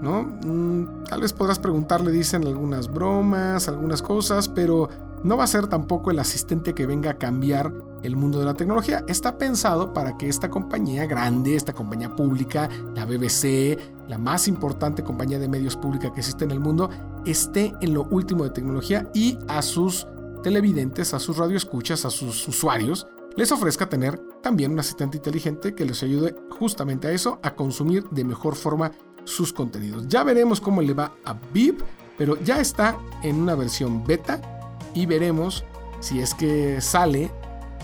¿no? 0.00 0.22
Mm, 0.22 1.04
tal 1.04 1.22
vez 1.22 1.32
podrás 1.32 1.58
preguntarle, 1.58 2.12
dicen 2.12 2.46
algunas 2.46 2.88
bromas, 2.88 3.68
algunas 3.68 4.00
cosas, 4.00 4.48
pero 4.48 4.88
no 5.26 5.36
va 5.36 5.44
a 5.44 5.48
ser 5.48 5.66
tampoco 5.66 6.12
el 6.12 6.20
asistente 6.20 6.72
que 6.72 6.86
venga 6.86 7.10
a 7.10 7.18
cambiar 7.18 7.72
el 8.04 8.14
mundo 8.14 8.38
de 8.38 8.44
la 8.44 8.54
tecnología. 8.54 9.04
Está 9.08 9.36
pensado 9.36 9.92
para 9.92 10.16
que 10.16 10.28
esta 10.28 10.48
compañía 10.48 11.04
grande, 11.06 11.56
esta 11.56 11.72
compañía 11.72 12.14
pública, 12.14 12.68
la 12.94 13.04
BBC, 13.04 13.76
la 14.06 14.18
más 14.18 14.46
importante 14.46 15.02
compañía 15.02 15.40
de 15.40 15.48
medios 15.48 15.76
pública 15.76 16.12
que 16.12 16.20
existe 16.20 16.44
en 16.44 16.52
el 16.52 16.60
mundo, 16.60 16.88
esté 17.24 17.74
en 17.80 17.92
lo 17.92 18.04
último 18.04 18.44
de 18.44 18.50
tecnología 18.50 19.10
y 19.14 19.36
a 19.48 19.62
sus 19.62 20.06
televidentes, 20.44 21.12
a 21.12 21.18
sus 21.18 21.36
radioescuchas, 21.38 22.04
a 22.04 22.10
sus 22.10 22.46
usuarios, 22.46 23.08
les 23.34 23.50
ofrezca 23.50 23.88
tener 23.88 24.18
también 24.44 24.70
un 24.70 24.78
asistente 24.78 25.16
inteligente 25.16 25.74
que 25.74 25.84
les 25.84 26.04
ayude 26.04 26.36
justamente 26.50 27.08
a 27.08 27.10
eso, 27.10 27.40
a 27.42 27.56
consumir 27.56 28.04
de 28.10 28.24
mejor 28.24 28.54
forma 28.54 28.92
sus 29.24 29.52
contenidos. 29.52 30.06
Ya 30.06 30.22
veremos 30.22 30.60
cómo 30.60 30.82
le 30.82 30.94
va 30.94 31.14
a 31.24 31.34
Bip, 31.52 31.80
pero 32.16 32.40
ya 32.44 32.60
está 32.60 32.96
en 33.24 33.40
una 33.40 33.56
versión 33.56 34.06
beta 34.06 34.40
y 34.96 35.04
veremos 35.06 35.64
si 36.00 36.20
es 36.20 36.34
que 36.34 36.80
sale, 36.80 37.30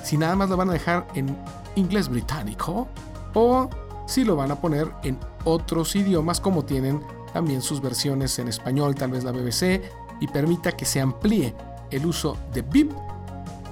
si 0.03 0.16
nada 0.16 0.35
más 0.35 0.48
lo 0.48 0.57
van 0.57 0.70
a 0.70 0.72
dejar 0.72 1.07
en 1.14 1.37
inglés 1.77 2.09
británico 2.09 2.88
o 3.35 3.68
si 4.07 4.25
lo 4.25 4.35
van 4.35 4.51
a 4.51 4.61
poner 4.61 4.90
en 5.05 5.18
otros 5.44 5.94
idiomas 5.94 6.40
como 6.40 6.64
tienen 6.64 7.03
también 7.33 7.62
sus 7.62 7.81
versiones 7.81 8.38
en 8.38 8.48
español, 8.48 8.94
tal 8.94 9.11
vez 9.11 9.25
la 9.25 9.33
BBC, 9.33 9.83
y 10.20 10.27
permita 10.29 10.72
que 10.72 10.85
se 10.85 11.01
amplíe 11.01 11.55
el 11.90 12.07
uso 12.07 12.37
de 12.53 12.62
Bip 12.62 12.92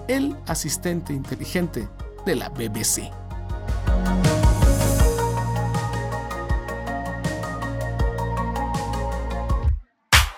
el 0.07 0.37
asistente 0.47 1.13
inteligente 1.13 1.89
de 2.27 2.37
la 2.37 2.49
BBC. 2.51 3.11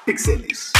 Pixeles. 0.05 0.73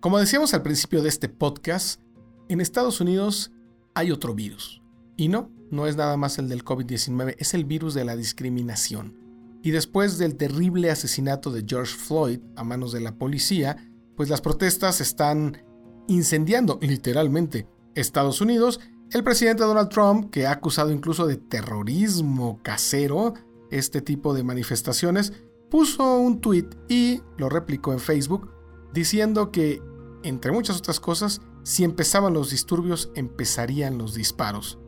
Como 0.00 0.20
decíamos 0.20 0.54
al 0.54 0.62
principio 0.62 1.02
de 1.02 1.08
este 1.08 1.28
podcast, 1.28 2.00
en 2.48 2.60
Estados 2.60 3.00
Unidos 3.00 3.50
hay 3.94 4.12
otro 4.12 4.32
virus. 4.32 4.80
Y 5.16 5.26
no, 5.26 5.50
no 5.72 5.88
es 5.88 5.96
nada 5.96 6.16
más 6.16 6.38
el 6.38 6.48
del 6.48 6.64
COVID-19, 6.64 7.34
es 7.36 7.52
el 7.52 7.64
virus 7.64 7.94
de 7.94 8.04
la 8.04 8.14
discriminación. 8.14 9.16
Y 9.60 9.72
después 9.72 10.16
del 10.16 10.36
terrible 10.36 10.92
asesinato 10.92 11.50
de 11.50 11.64
George 11.66 11.96
Floyd 11.96 12.38
a 12.54 12.62
manos 12.62 12.92
de 12.92 13.00
la 13.00 13.16
policía, 13.16 13.90
pues 14.16 14.28
las 14.28 14.40
protestas 14.40 15.00
están 15.00 15.64
incendiando 16.06 16.78
literalmente 16.80 17.66
Estados 17.96 18.40
Unidos. 18.40 18.78
El 19.10 19.24
presidente 19.24 19.64
Donald 19.64 19.88
Trump, 19.88 20.30
que 20.30 20.46
ha 20.46 20.52
acusado 20.52 20.92
incluso 20.92 21.26
de 21.26 21.38
terrorismo 21.38 22.60
casero 22.62 23.34
este 23.72 24.00
tipo 24.00 24.32
de 24.32 24.44
manifestaciones, 24.44 25.32
puso 25.68 26.20
un 26.20 26.40
tweet 26.40 26.68
y 26.88 27.20
lo 27.36 27.48
replicó 27.48 27.92
en 27.92 27.98
Facebook 27.98 28.52
diciendo 28.92 29.50
que, 29.50 29.82
entre 30.22 30.52
muchas 30.52 30.78
otras 30.78 31.00
cosas, 31.00 31.40
si 31.62 31.84
empezaban 31.84 32.34
los 32.34 32.50
disturbios, 32.50 33.10
empezarían 33.14 33.98
los 33.98 34.14
disparos. 34.14 34.78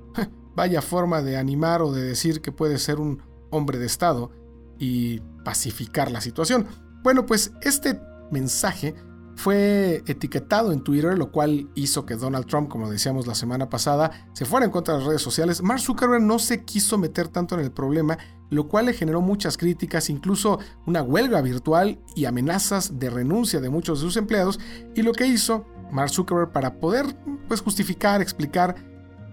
Vaya 0.56 0.82
forma 0.82 1.22
de 1.22 1.36
animar 1.36 1.82
o 1.82 1.92
de 1.92 2.02
decir 2.02 2.40
que 2.40 2.52
puede 2.52 2.78
ser 2.78 3.00
un 3.00 3.22
hombre 3.50 3.78
de 3.78 3.86
Estado 3.86 4.30
y 4.78 5.20
pacificar 5.44 6.10
la 6.10 6.20
situación. 6.20 6.66
Bueno, 7.02 7.26
pues 7.26 7.52
este 7.62 8.00
mensaje 8.30 8.94
fue 9.40 10.02
etiquetado 10.06 10.70
en 10.70 10.84
Twitter, 10.84 11.16
lo 11.16 11.32
cual 11.32 11.70
hizo 11.74 12.04
que 12.04 12.14
Donald 12.14 12.44
Trump, 12.44 12.68
como 12.68 12.90
decíamos 12.90 13.26
la 13.26 13.34
semana 13.34 13.70
pasada, 13.70 14.28
se 14.34 14.44
fuera 14.44 14.66
en 14.66 14.70
contra 14.70 14.92
de 14.92 15.00
las 15.00 15.08
redes 15.08 15.22
sociales. 15.22 15.62
Mark 15.62 15.80
Zuckerberg 15.80 16.22
no 16.22 16.38
se 16.38 16.62
quiso 16.66 16.98
meter 16.98 17.28
tanto 17.28 17.54
en 17.54 17.62
el 17.62 17.72
problema, 17.72 18.18
lo 18.50 18.68
cual 18.68 18.84
le 18.84 18.92
generó 18.92 19.22
muchas 19.22 19.56
críticas, 19.56 20.10
incluso 20.10 20.58
una 20.86 21.02
huelga 21.02 21.40
virtual 21.40 21.98
y 22.14 22.26
amenazas 22.26 22.98
de 22.98 23.08
renuncia 23.08 23.60
de 23.60 23.70
muchos 23.70 24.00
de 24.00 24.04
sus 24.04 24.18
empleados. 24.18 24.60
Y 24.94 25.00
lo 25.00 25.12
que 25.12 25.26
hizo 25.26 25.64
Mark 25.90 26.10
Zuckerberg 26.10 26.52
para 26.52 26.74
poder 26.74 27.06
pues, 27.48 27.62
justificar, 27.62 28.20
explicar, 28.20 28.76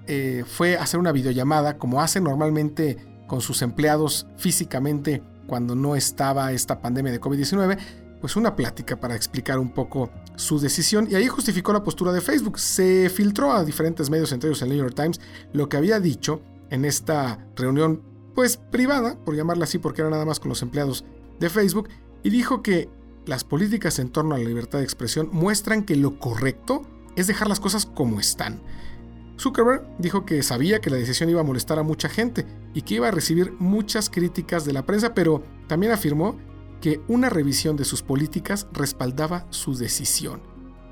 eh, 0.08 0.46
fue 0.48 0.78
hacer 0.78 1.02
una 1.02 1.12
videollamada 1.12 1.78
como 1.78 2.02
hace 2.02 2.22
normalmente 2.22 2.96
con 3.28 3.42
sus 3.42 3.62
empleados 3.62 4.26
físicamente 4.38 5.22
cuando 5.48 5.76
no 5.76 5.98
estaba 5.98 6.54
esta 6.54 6.80
pandemia 6.80 7.12
de 7.12 7.20
COVID-19 7.20 8.07
pues 8.20 8.36
una 8.36 8.56
plática 8.56 9.00
para 9.00 9.16
explicar 9.16 9.60
un 9.60 9.74
poco 9.74 10.10
su 10.36 10.60
decisión 10.60 11.08
y 11.10 11.16
ahí 11.16 11.28
justificó 11.28 11.74
la 11.74 11.84
postura 11.84 12.12
de 12.12 12.22
Facebook. 12.22 12.60
Se 12.60 13.10
filtró 13.10 13.52
a 13.52 13.64
diferentes 13.64 14.10
medios, 14.10 14.32
entre 14.32 14.50
ellos 14.50 14.62
el 14.62 14.70
New 14.70 14.78
York 14.78 14.96
Times, 14.96 15.20
lo 15.54 15.70
que 15.70 15.78
había 15.78 16.00
dicho 16.00 16.42
en 16.70 16.86
esta 16.86 17.48
reunión 17.56 18.04
pues 18.36 18.58
privada, 18.58 19.18
por 19.26 19.36
llamarla 19.36 19.64
así 19.64 19.80
porque 19.80 20.02
era 20.02 20.10
nada 20.10 20.26
más 20.26 20.40
con 20.40 20.50
los 20.50 20.62
empleados 20.62 21.06
de 21.40 21.50
Facebook, 21.50 21.90
y 22.24 22.30
dijo 22.30 22.62
que 22.62 22.90
las 23.26 23.44
políticas 23.44 24.00
en 24.00 24.10
torno 24.10 24.36
a 24.36 24.38
la 24.38 24.44
libertad 24.44 24.80
de 24.80 24.86
expresión 24.86 25.30
muestran 25.32 25.84
que 25.84 25.96
lo 25.96 26.20
correcto 26.20 26.84
es 27.16 27.28
dejar 27.28 27.48
las 27.48 27.60
cosas 27.60 27.86
como 27.86 28.20
están. 28.20 28.62
Zuckerberg 29.40 29.88
dijo 30.00 30.26
que 30.26 30.42
sabía 30.44 30.80
que 30.80 30.90
la 30.90 30.98
decisión 30.98 31.30
iba 31.30 31.42
a 31.42 31.44
molestar 31.44 31.78
a 31.80 31.84
mucha 31.84 32.10
gente 32.10 32.46
y 32.74 32.82
que 32.82 32.96
iba 32.96 33.08
a 33.08 33.12
recibir 33.12 33.54
muchas 33.60 34.10
críticas 34.10 34.66
de 34.66 34.74
la 34.74 34.86
prensa, 34.86 35.14
pero 35.14 35.44
también 35.68 35.92
afirmó 35.92 36.38
que 36.82 37.02
una 37.08 37.30
revisión 37.30 37.76
de 37.76 37.86
sus 37.86 38.04
políticas 38.04 38.68
respaldaba 38.72 39.48
su 39.50 39.76
decisión. 39.76 40.42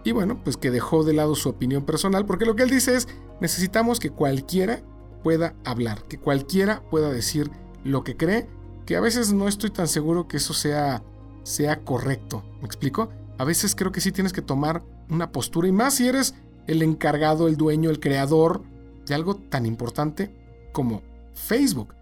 Y 0.03 0.11
bueno, 0.11 0.41
pues 0.43 0.57
que 0.57 0.71
dejó 0.71 1.03
de 1.03 1.13
lado 1.13 1.35
su 1.35 1.49
opinión 1.49 1.83
personal, 1.85 2.25
porque 2.25 2.45
lo 2.45 2.55
que 2.55 2.63
él 2.63 2.69
dice 2.69 2.95
es, 2.95 3.07
necesitamos 3.41 3.99
que 3.99 4.11
cualquiera 4.11 4.83
pueda 5.23 5.55
hablar, 5.65 6.03
que 6.03 6.19
cualquiera 6.19 6.83
pueda 6.91 7.11
decir 7.11 7.49
lo 7.83 8.03
que 8.03 8.15
cree, 8.15 8.47
que 8.85 8.95
a 8.95 9.01
veces 9.01 9.33
no 9.33 9.47
estoy 9.47 9.71
tan 9.71 9.87
seguro 9.87 10.27
que 10.27 10.37
eso 10.37 10.53
sea, 10.53 11.03
sea 11.43 11.83
correcto. 11.83 12.43
¿Me 12.59 12.67
explico? 12.67 13.09
A 13.37 13.43
veces 13.43 13.73
creo 13.75 13.91
que 13.91 14.01
sí 14.01 14.11
tienes 14.11 14.33
que 14.33 14.43
tomar 14.43 14.83
una 15.09 15.31
postura, 15.31 15.67
y 15.67 15.71
más 15.71 15.95
si 15.95 16.07
eres 16.07 16.35
el 16.67 16.83
encargado, 16.83 17.47
el 17.47 17.57
dueño, 17.57 17.89
el 17.89 17.99
creador 17.99 18.63
de 19.05 19.15
algo 19.15 19.35
tan 19.35 19.65
importante 19.65 20.35
como 20.71 21.01
Facebook. 21.33 21.95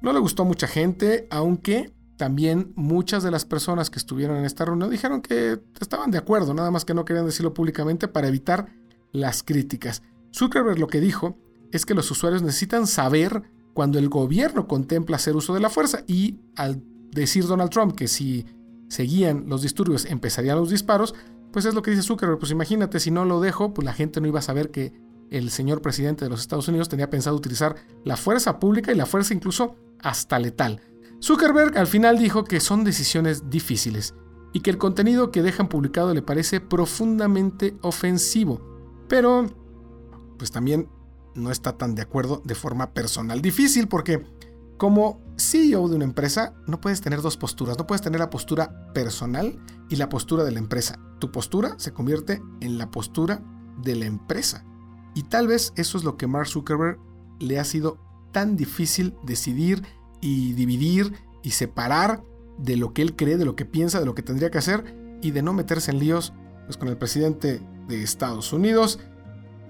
No 0.00 0.12
le 0.12 0.18
gustó 0.18 0.42
a 0.42 0.46
mucha 0.46 0.66
gente, 0.66 1.26
aunque 1.30 1.92
también 2.16 2.72
muchas 2.76 3.22
de 3.22 3.30
las 3.30 3.44
personas 3.44 3.90
que 3.90 3.98
estuvieron 3.98 4.36
en 4.36 4.44
esta 4.44 4.64
reunión 4.64 4.90
dijeron 4.90 5.20
que 5.20 5.60
estaban 5.80 6.10
de 6.10 6.18
acuerdo, 6.18 6.54
nada 6.54 6.70
más 6.70 6.84
que 6.84 6.94
no 6.94 7.04
querían 7.04 7.26
decirlo 7.26 7.54
públicamente 7.54 8.08
para 8.08 8.28
evitar 8.28 8.68
las 9.12 9.42
críticas. 9.42 10.02
Zuckerberg 10.32 10.78
lo 10.78 10.86
que 10.86 11.00
dijo 11.00 11.36
es 11.72 11.86
que 11.86 11.94
los 11.94 12.10
usuarios 12.10 12.42
necesitan 12.42 12.86
saber 12.86 13.42
cuando 13.72 13.98
el 13.98 14.08
gobierno 14.08 14.68
contempla 14.68 15.16
hacer 15.16 15.34
uso 15.34 15.54
de 15.54 15.60
la 15.60 15.70
fuerza 15.70 16.04
y 16.06 16.38
al 16.54 16.82
decir 17.10 17.46
Donald 17.46 17.70
Trump 17.70 17.96
que 17.96 18.08
si 18.08 18.46
seguían 18.88 19.44
los 19.48 19.62
disturbios 19.62 20.04
empezarían 20.04 20.58
los 20.58 20.70
disparos, 20.70 21.14
pues 21.52 21.64
es 21.64 21.74
lo 21.74 21.82
que 21.82 21.90
dice 21.90 22.02
Zuckerberg, 22.02 22.38
pues 22.38 22.52
imagínate 22.52 23.00
si 23.00 23.10
no 23.10 23.24
lo 23.24 23.40
dejo, 23.40 23.74
pues 23.74 23.84
la 23.84 23.92
gente 23.92 24.20
no 24.20 24.28
iba 24.28 24.38
a 24.38 24.42
saber 24.42 24.70
que 24.70 24.92
el 25.30 25.50
señor 25.50 25.82
presidente 25.82 26.24
de 26.24 26.30
los 26.30 26.40
Estados 26.40 26.68
Unidos 26.68 26.88
tenía 26.88 27.10
pensado 27.10 27.36
utilizar 27.36 27.76
la 28.04 28.16
fuerza 28.16 28.60
pública 28.60 28.92
y 28.92 28.96
la 28.96 29.06
fuerza 29.06 29.34
incluso 29.34 29.76
hasta 30.00 30.38
letal. 30.38 30.80
Zuckerberg 31.22 31.76
al 31.78 31.86
final 31.86 32.18
dijo 32.18 32.44
que 32.44 32.60
son 32.60 32.84
decisiones 32.84 33.50
difíciles 33.50 34.14
y 34.52 34.60
que 34.60 34.70
el 34.70 34.78
contenido 34.78 35.30
que 35.30 35.42
dejan 35.42 35.68
publicado 35.68 36.14
le 36.14 36.22
parece 36.22 36.60
profundamente 36.60 37.76
ofensivo, 37.82 38.60
pero 39.08 39.46
pues 40.38 40.50
también 40.50 40.88
no 41.34 41.50
está 41.50 41.76
tan 41.76 41.94
de 41.94 42.02
acuerdo 42.02 42.42
de 42.44 42.54
forma 42.54 42.92
personal. 42.92 43.42
Difícil 43.42 43.88
porque 43.88 44.24
como 44.76 45.20
CEO 45.36 45.88
de 45.88 45.96
una 45.96 46.04
empresa 46.04 46.54
no 46.66 46.80
puedes 46.80 47.00
tener 47.00 47.22
dos 47.22 47.36
posturas, 47.36 47.78
no 47.78 47.86
puedes 47.86 48.02
tener 48.02 48.20
la 48.20 48.30
postura 48.30 48.92
personal 48.92 49.58
y 49.88 49.96
la 49.96 50.08
postura 50.08 50.44
de 50.44 50.52
la 50.52 50.58
empresa. 50.58 51.00
Tu 51.20 51.30
postura 51.30 51.74
se 51.78 51.92
convierte 51.92 52.42
en 52.60 52.78
la 52.78 52.90
postura 52.90 53.42
de 53.82 53.96
la 53.96 54.06
empresa. 54.06 54.64
Y 55.14 55.24
tal 55.24 55.46
vez 55.46 55.72
eso 55.76 55.98
es 55.98 56.04
lo 56.04 56.16
que 56.16 56.26
Mark 56.26 56.48
Zuckerberg 56.48 56.98
le 57.40 57.58
ha 57.58 57.64
sido 57.64 57.98
tan 58.32 58.56
difícil 58.56 59.14
decidir 59.24 59.82
y 60.24 60.54
dividir 60.54 61.12
y 61.42 61.50
separar 61.50 62.22
de 62.56 62.78
lo 62.78 62.94
que 62.94 63.02
él 63.02 63.14
cree, 63.14 63.36
de 63.36 63.44
lo 63.44 63.56
que 63.56 63.66
piensa, 63.66 64.00
de 64.00 64.06
lo 64.06 64.14
que 64.14 64.22
tendría 64.22 64.50
que 64.50 64.56
hacer 64.56 64.96
y 65.20 65.32
de 65.32 65.42
no 65.42 65.52
meterse 65.52 65.90
en 65.90 65.98
líos 65.98 66.32
pues, 66.64 66.78
con 66.78 66.88
el 66.88 66.96
presidente 66.96 67.60
de 67.88 68.02
Estados 68.02 68.50
Unidos. 68.54 68.98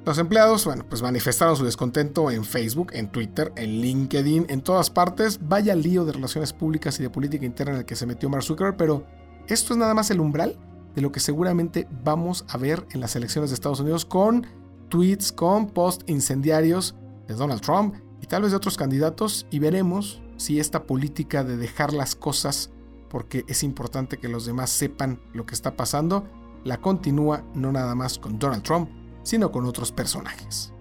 Los 0.06 0.18
empleados, 0.18 0.64
bueno, 0.64 0.86
pues 0.88 1.02
manifestaron 1.02 1.56
su 1.56 1.64
descontento 1.64 2.30
en 2.30 2.44
Facebook, 2.44 2.92
en 2.92 3.10
Twitter, 3.10 3.52
en 3.56 3.80
LinkedIn, 3.80 4.46
en 4.48 4.60
todas 4.60 4.90
partes. 4.90 5.40
Vaya 5.42 5.74
lío 5.74 6.04
de 6.04 6.12
relaciones 6.12 6.52
públicas 6.52 7.00
y 7.00 7.02
de 7.02 7.10
política 7.10 7.44
interna 7.44 7.72
en 7.72 7.78
el 7.80 7.84
que 7.84 7.96
se 7.96 8.06
metió 8.06 8.28
Mark 8.28 8.44
Zuckerberg, 8.44 8.76
pero 8.76 9.04
esto 9.48 9.72
es 9.72 9.78
nada 9.78 9.92
más 9.92 10.10
el 10.12 10.20
umbral 10.20 10.56
de 10.94 11.02
lo 11.02 11.10
que 11.10 11.18
seguramente 11.18 11.88
vamos 12.04 12.44
a 12.48 12.58
ver 12.58 12.86
en 12.92 13.00
las 13.00 13.16
elecciones 13.16 13.50
de 13.50 13.54
Estados 13.54 13.80
Unidos 13.80 14.04
con 14.04 14.46
tweets, 14.88 15.32
con 15.32 15.70
post 15.70 16.08
incendiarios 16.08 16.94
de 17.26 17.34
Donald 17.34 17.60
Trump 17.60 17.96
y 18.22 18.26
tal 18.26 18.42
vez 18.42 18.52
de 18.52 18.58
otros 18.58 18.76
candidatos 18.76 19.46
y 19.50 19.58
veremos 19.58 20.22
si 20.36 20.60
esta 20.60 20.84
política 20.84 21.44
de 21.44 21.56
dejar 21.56 21.92
las 21.92 22.14
cosas 22.14 22.70
porque 23.08 23.44
es 23.46 23.62
importante 23.62 24.18
que 24.18 24.28
los 24.28 24.44
demás 24.44 24.70
sepan 24.70 25.20
lo 25.32 25.46
que 25.46 25.54
está 25.54 25.76
pasando, 25.76 26.28
la 26.64 26.80
continúa 26.80 27.44
no 27.54 27.70
nada 27.70 27.94
más 27.94 28.18
con 28.18 28.38
Donald 28.38 28.62
Trump, 28.62 28.90
sino 29.22 29.52
con 29.52 29.66
otros 29.66 29.92
personajes. 29.92 30.72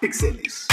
Pixeles. 0.00 0.66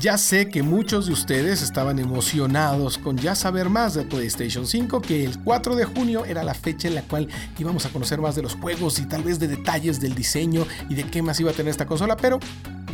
Ya 0.00 0.16
sé 0.16 0.48
que 0.48 0.62
muchos 0.62 1.08
de 1.08 1.12
ustedes 1.12 1.60
estaban 1.60 1.98
emocionados 1.98 2.96
con 2.96 3.18
ya 3.18 3.34
saber 3.34 3.68
más 3.68 3.92
de 3.92 4.04
PlayStation 4.04 4.66
5, 4.66 5.02
que 5.02 5.26
el 5.26 5.38
4 5.42 5.76
de 5.76 5.84
junio 5.84 6.24
era 6.24 6.42
la 6.42 6.54
fecha 6.54 6.88
en 6.88 6.94
la 6.94 7.02
cual 7.02 7.28
íbamos 7.58 7.84
a 7.84 7.90
conocer 7.90 8.18
más 8.18 8.34
de 8.34 8.40
los 8.40 8.54
juegos 8.54 8.98
y 8.98 9.04
tal 9.04 9.22
vez 9.22 9.38
de 9.38 9.46
detalles 9.46 10.00
del 10.00 10.14
diseño 10.14 10.66
y 10.88 10.94
de 10.94 11.04
qué 11.04 11.20
más 11.20 11.38
iba 11.38 11.50
a 11.50 11.54
tener 11.54 11.68
esta 11.68 11.84
consola, 11.84 12.16
pero 12.16 12.40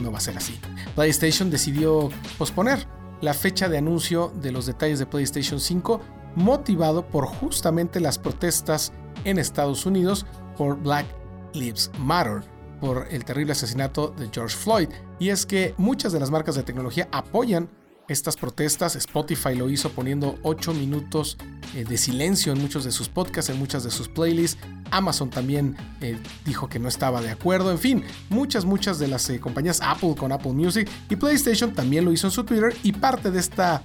no 0.02 0.10
va 0.10 0.18
a 0.18 0.20
ser 0.20 0.36
así. 0.36 0.58
PlayStation 0.96 1.48
decidió 1.48 2.10
posponer 2.38 2.88
la 3.20 3.34
fecha 3.34 3.68
de 3.68 3.78
anuncio 3.78 4.32
de 4.42 4.50
los 4.50 4.66
detalles 4.66 4.98
de 4.98 5.06
PlayStation 5.06 5.60
5, 5.60 6.00
motivado 6.34 7.06
por 7.06 7.26
justamente 7.26 8.00
las 8.00 8.18
protestas 8.18 8.92
en 9.24 9.38
Estados 9.38 9.86
Unidos 9.86 10.26
por 10.56 10.76
Black 10.82 11.06
Lives 11.54 11.88
Matter 12.00 12.55
por 12.80 13.08
el 13.10 13.24
terrible 13.24 13.52
asesinato 13.52 14.14
de 14.18 14.28
George 14.32 14.56
Floyd. 14.56 14.88
Y 15.18 15.30
es 15.30 15.46
que 15.46 15.74
muchas 15.76 16.12
de 16.12 16.20
las 16.20 16.30
marcas 16.30 16.54
de 16.54 16.62
tecnología 16.62 17.08
apoyan 17.12 17.68
estas 18.08 18.36
protestas. 18.36 18.96
Spotify 18.96 19.54
lo 19.54 19.68
hizo 19.68 19.90
poniendo 19.90 20.38
8 20.42 20.74
minutos 20.74 21.36
eh, 21.74 21.84
de 21.84 21.96
silencio 21.96 22.52
en 22.52 22.60
muchos 22.60 22.84
de 22.84 22.92
sus 22.92 23.08
podcasts, 23.08 23.50
en 23.50 23.58
muchas 23.58 23.84
de 23.84 23.90
sus 23.90 24.08
playlists. 24.08 24.58
Amazon 24.90 25.30
también 25.30 25.76
eh, 26.00 26.18
dijo 26.44 26.68
que 26.68 26.78
no 26.78 26.88
estaba 26.88 27.20
de 27.20 27.30
acuerdo. 27.30 27.70
En 27.70 27.78
fin, 27.78 28.04
muchas, 28.28 28.64
muchas 28.64 28.98
de 28.98 29.08
las 29.08 29.28
eh, 29.30 29.40
compañías 29.40 29.80
Apple 29.82 30.14
con 30.16 30.32
Apple 30.32 30.52
Music 30.52 30.88
y 31.08 31.16
PlayStation 31.16 31.72
también 31.72 32.04
lo 32.04 32.12
hizo 32.12 32.26
en 32.26 32.30
su 32.30 32.44
Twitter. 32.44 32.74
Y 32.82 32.92
parte 32.92 33.30
de 33.30 33.40
esta 33.40 33.82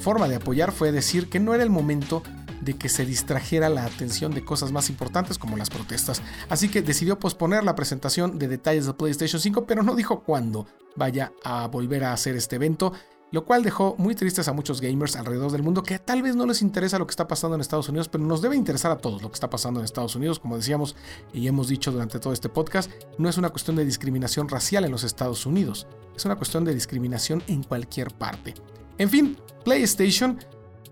forma 0.00 0.26
de 0.26 0.34
apoyar 0.34 0.72
fue 0.72 0.90
decir 0.90 1.28
que 1.28 1.38
no 1.38 1.54
era 1.54 1.62
el 1.62 1.70
momento 1.70 2.24
de 2.60 2.74
que 2.74 2.88
se 2.88 3.04
distrajera 3.04 3.68
la 3.68 3.84
atención 3.84 4.32
de 4.34 4.44
cosas 4.44 4.72
más 4.72 4.90
importantes 4.90 5.38
como 5.38 5.56
las 5.56 5.70
protestas. 5.70 6.22
Así 6.48 6.68
que 6.68 6.82
decidió 6.82 7.18
posponer 7.18 7.64
la 7.64 7.74
presentación 7.74 8.38
de 8.38 8.48
detalles 8.48 8.86
de 8.86 8.94
PlayStation 8.94 9.40
5, 9.40 9.66
pero 9.66 9.82
no 9.82 9.94
dijo 9.94 10.20
cuándo 10.20 10.66
vaya 10.96 11.32
a 11.44 11.66
volver 11.68 12.04
a 12.04 12.12
hacer 12.12 12.36
este 12.36 12.56
evento 12.56 12.92
lo 13.30 13.44
cual 13.44 13.62
dejó 13.62 13.94
muy 13.98 14.14
tristes 14.14 14.48
a 14.48 14.52
muchos 14.52 14.80
gamers 14.80 15.16
alrededor 15.16 15.52
del 15.52 15.62
mundo 15.62 15.82
que 15.82 15.98
tal 15.98 16.22
vez 16.22 16.34
no 16.34 16.46
les 16.46 16.62
interesa 16.62 16.98
lo 16.98 17.06
que 17.06 17.12
está 17.12 17.28
pasando 17.28 17.54
en 17.54 17.60
Estados 17.60 17.88
Unidos, 17.88 18.08
pero 18.08 18.24
nos 18.24 18.40
debe 18.40 18.56
interesar 18.56 18.90
a 18.90 18.98
todos 18.98 19.22
lo 19.22 19.28
que 19.28 19.34
está 19.34 19.50
pasando 19.50 19.80
en 19.80 19.84
Estados 19.84 20.16
Unidos, 20.16 20.38
como 20.38 20.56
decíamos 20.56 20.96
y 21.32 21.46
hemos 21.46 21.68
dicho 21.68 21.92
durante 21.92 22.18
todo 22.18 22.32
este 22.32 22.48
podcast, 22.48 22.90
no 23.18 23.28
es 23.28 23.36
una 23.36 23.50
cuestión 23.50 23.76
de 23.76 23.84
discriminación 23.84 24.48
racial 24.48 24.84
en 24.84 24.92
los 24.92 25.04
Estados 25.04 25.44
Unidos, 25.44 25.86
es 26.16 26.24
una 26.24 26.36
cuestión 26.36 26.64
de 26.64 26.74
discriminación 26.74 27.42
en 27.46 27.62
cualquier 27.62 28.12
parte. 28.12 28.54
En 28.96 29.10
fin, 29.10 29.36
PlayStation 29.64 30.38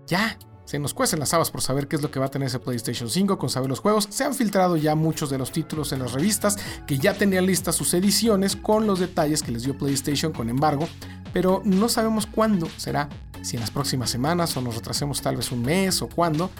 ya 0.05 0.37
se 0.67 0.79
nos 0.79 0.93
cuecen 0.93 1.19
las 1.19 1.33
habas 1.33 1.49
por 1.49 1.61
saber 1.61 1.87
qué 1.87 1.95
es 1.95 2.01
lo 2.01 2.11
que 2.11 2.19
va 2.19 2.25
a 2.25 2.29
tener 2.29 2.49
ese 2.49 2.59
PlayStation 2.59 3.09
5, 3.09 3.37
con 3.37 3.49
saber 3.49 3.69
los 3.69 3.79
juegos. 3.79 4.05
Se 4.11 4.25
han 4.25 4.33
filtrado 4.33 4.75
ya 4.75 4.95
muchos 4.95 5.29
de 5.29 5.37
los 5.37 5.53
títulos 5.53 5.93
en 5.93 5.99
las 5.99 6.11
revistas 6.11 6.57
que 6.85 6.97
ya 6.97 7.13
tenían 7.13 7.45
listas 7.45 7.73
sus 7.73 7.93
ediciones 7.93 8.57
con 8.57 8.85
los 8.85 8.99
detalles 8.99 9.41
que 9.43 9.53
les 9.53 9.63
dio 9.63 9.77
PlayStation 9.77 10.33
con 10.33 10.49
embargo, 10.49 10.89
pero 11.31 11.61
no 11.63 11.87
sabemos 11.87 12.25
cuándo 12.27 12.67
será, 12.75 13.07
si 13.41 13.55
en 13.55 13.61
las 13.61 13.71
próximas 13.71 14.09
semanas 14.09 14.57
o 14.57 14.61
nos 14.61 14.75
retrasemos 14.75 15.21
tal 15.21 15.37
vez 15.37 15.53
un 15.53 15.61
mes 15.61 16.01
o 16.01 16.09
cuándo. 16.09 16.51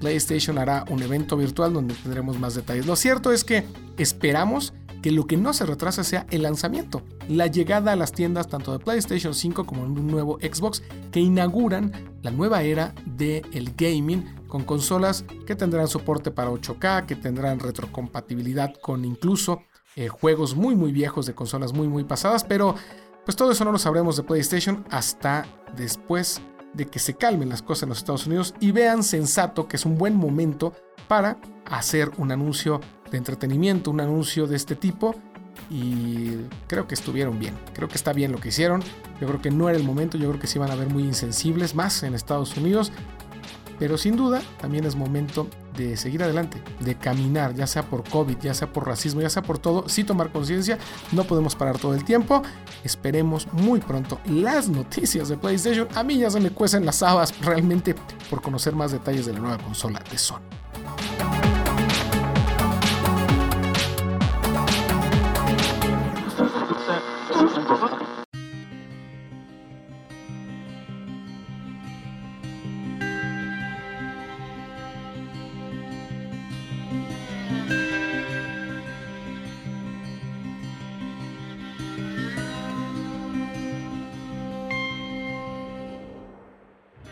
PlayStation 0.00 0.58
hará 0.58 0.84
un 0.88 1.00
evento 1.00 1.36
virtual 1.36 1.72
donde 1.72 1.94
tendremos 1.94 2.40
más 2.40 2.56
detalles. 2.56 2.84
Lo 2.84 2.96
cierto 2.96 3.32
es 3.32 3.44
que 3.44 3.64
esperamos 3.96 4.72
que 5.02 5.10
lo 5.10 5.26
que 5.26 5.36
no 5.36 5.52
se 5.52 5.66
retrasa 5.66 6.04
sea 6.04 6.26
el 6.30 6.42
lanzamiento, 6.42 7.02
la 7.28 7.46
llegada 7.46 7.92
a 7.92 7.96
las 7.96 8.12
tiendas 8.12 8.48
tanto 8.48 8.72
de 8.72 8.78
PlayStation 8.78 9.34
5 9.34 9.64
como 9.64 9.82
de 9.82 10.00
un 10.00 10.06
nuevo 10.06 10.38
Xbox 10.40 10.82
que 11.10 11.20
inauguran 11.20 11.92
la 12.22 12.30
nueva 12.30 12.62
era 12.62 12.94
del 13.04 13.74
gaming 13.76 14.24
con 14.48 14.64
consolas 14.64 15.24
que 15.46 15.56
tendrán 15.56 15.88
soporte 15.88 16.30
para 16.30 16.50
8K, 16.50 17.06
que 17.06 17.16
tendrán 17.16 17.58
retrocompatibilidad 17.58 18.74
con 18.80 19.04
incluso 19.04 19.62
eh, 19.96 20.08
juegos 20.08 20.54
muy 20.54 20.74
muy 20.74 20.92
viejos 20.92 21.26
de 21.26 21.34
consolas 21.34 21.72
muy 21.72 21.88
muy 21.88 22.04
pasadas, 22.04 22.44
pero 22.44 22.74
pues 23.24 23.36
todo 23.36 23.50
eso 23.50 23.64
no 23.64 23.72
lo 23.72 23.78
sabremos 23.78 24.16
de 24.16 24.22
PlayStation 24.22 24.84
hasta 24.90 25.46
después 25.76 26.40
de 26.74 26.86
que 26.86 26.98
se 26.98 27.14
calmen 27.14 27.48
las 27.48 27.62
cosas 27.62 27.84
en 27.84 27.88
los 27.88 27.98
Estados 27.98 28.26
Unidos 28.26 28.54
y 28.60 28.70
vean 28.70 29.02
sensato 29.02 29.66
que 29.66 29.76
es 29.76 29.84
un 29.86 29.98
buen 29.98 30.14
momento 30.14 30.74
para 31.08 31.38
hacer 31.64 32.12
un 32.18 32.32
anuncio 32.32 32.80
de 33.10 33.18
entretenimiento, 33.18 33.90
un 33.90 34.00
anuncio 34.00 34.46
de 34.46 34.56
este 34.56 34.76
tipo. 34.76 35.14
Y 35.70 36.32
creo 36.68 36.86
que 36.86 36.94
estuvieron 36.94 37.38
bien. 37.38 37.54
Creo 37.72 37.88
que 37.88 37.96
está 37.96 38.12
bien 38.12 38.30
lo 38.30 38.38
que 38.38 38.48
hicieron. 38.48 38.82
Yo 39.20 39.26
creo 39.26 39.40
que 39.40 39.50
no 39.50 39.68
era 39.68 39.78
el 39.78 39.84
momento. 39.84 40.18
Yo 40.18 40.28
creo 40.28 40.40
que 40.40 40.46
se 40.46 40.58
iban 40.58 40.70
a 40.70 40.76
ver 40.76 40.88
muy 40.88 41.02
insensibles 41.02 41.74
más 41.74 42.02
en 42.02 42.14
Estados 42.14 42.56
Unidos. 42.56 42.92
Pero 43.78 43.98
sin 43.98 44.16
duda 44.16 44.42
también 44.60 44.84
es 44.84 44.96
momento 44.96 45.48
de 45.76 45.96
seguir 45.96 46.22
adelante, 46.22 46.62
de 46.80 46.94
caminar, 46.94 47.54
ya 47.54 47.66
sea 47.66 47.82
por 47.82 48.08
COVID, 48.08 48.38
ya 48.38 48.54
sea 48.54 48.72
por 48.72 48.86
racismo, 48.86 49.20
ya 49.20 49.28
sea 49.28 49.42
por 49.42 49.58
todo, 49.58 49.88
sí 49.88 50.04
tomar 50.04 50.32
conciencia, 50.32 50.78
no 51.12 51.24
podemos 51.24 51.54
parar 51.54 51.78
todo 51.78 51.94
el 51.94 52.04
tiempo. 52.04 52.42
Esperemos 52.84 53.46
muy 53.52 53.80
pronto 53.80 54.18
las 54.26 54.68
noticias 54.68 55.28
de 55.28 55.36
PlayStation. 55.36 55.88
A 55.94 56.02
mí 56.02 56.18
ya 56.18 56.30
se 56.30 56.40
me 56.40 56.50
cuecen 56.50 56.86
las 56.86 57.02
habas 57.02 57.38
realmente 57.40 57.94
por 58.30 58.40
conocer 58.40 58.74
más 58.74 58.92
detalles 58.92 59.26
de 59.26 59.34
la 59.34 59.40
nueva 59.40 59.58
consola 59.58 60.02
de 60.10 60.16
Sony. 60.16 60.40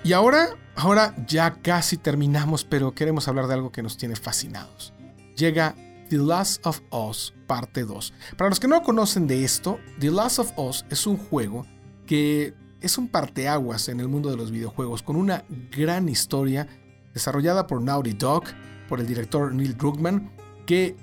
Y 0.05 0.13
ahora, 0.13 0.51
ahora 0.77 1.15
ya 1.27 1.55
casi 1.63 1.97
terminamos, 1.97 2.63
pero 2.63 2.95
queremos 2.95 3.27
hablar 3.27 3.47
de 3.47 3.55
algo 3.55 3.73
que 3.73 3.83
nos 3.83 3.97
tiene 3.97 4.17
fascinados. 4.17 4.93
Llega 5.35 5.75
The 6.11 6.19
Last 6.19 6.67
of 6.67 6.83
Us 6.91 7.33
parte 7.47 7.85
2. 7.87 8.13
Para 8.37 8.51
los 8.51 8.61
que 8.61 8.69
no 8.69 8.83
conocen 8.83 9.27
de 9.27 9.45
esto, 9.45 9.79
The 10.01 10.11
Last 10.11 10.41
of 10.41 10.53
Us 10.59 10.85
es 10.91 11.07
un 11.07 11.17
juego 11.17 11.65
que 12.07 12.53
es 12.83 12.99
un 12.99 13.09
parteaguas 13.09 13.89
en 13.89 13.99
el 13.99 14.09
mundo 14.09 14.31
de 14.31 14.37
los 14.37 14.51
videojuegos, 14.51 15.03
con 15.03 15.17
una 15.17 15.47
gran 15.71 16.11
historia 16.11 16.69
desarrollada 17.15 17.67
por 17.67 17.81
Naughty 17.81 18.13
Dog, 18.13 18.45
por 18.91 19.01
el 19.01 19.07
director 19.07 19.55
Neil 19.55 19.75
Druckmann, 19.75 20.31
que 20.67 20.97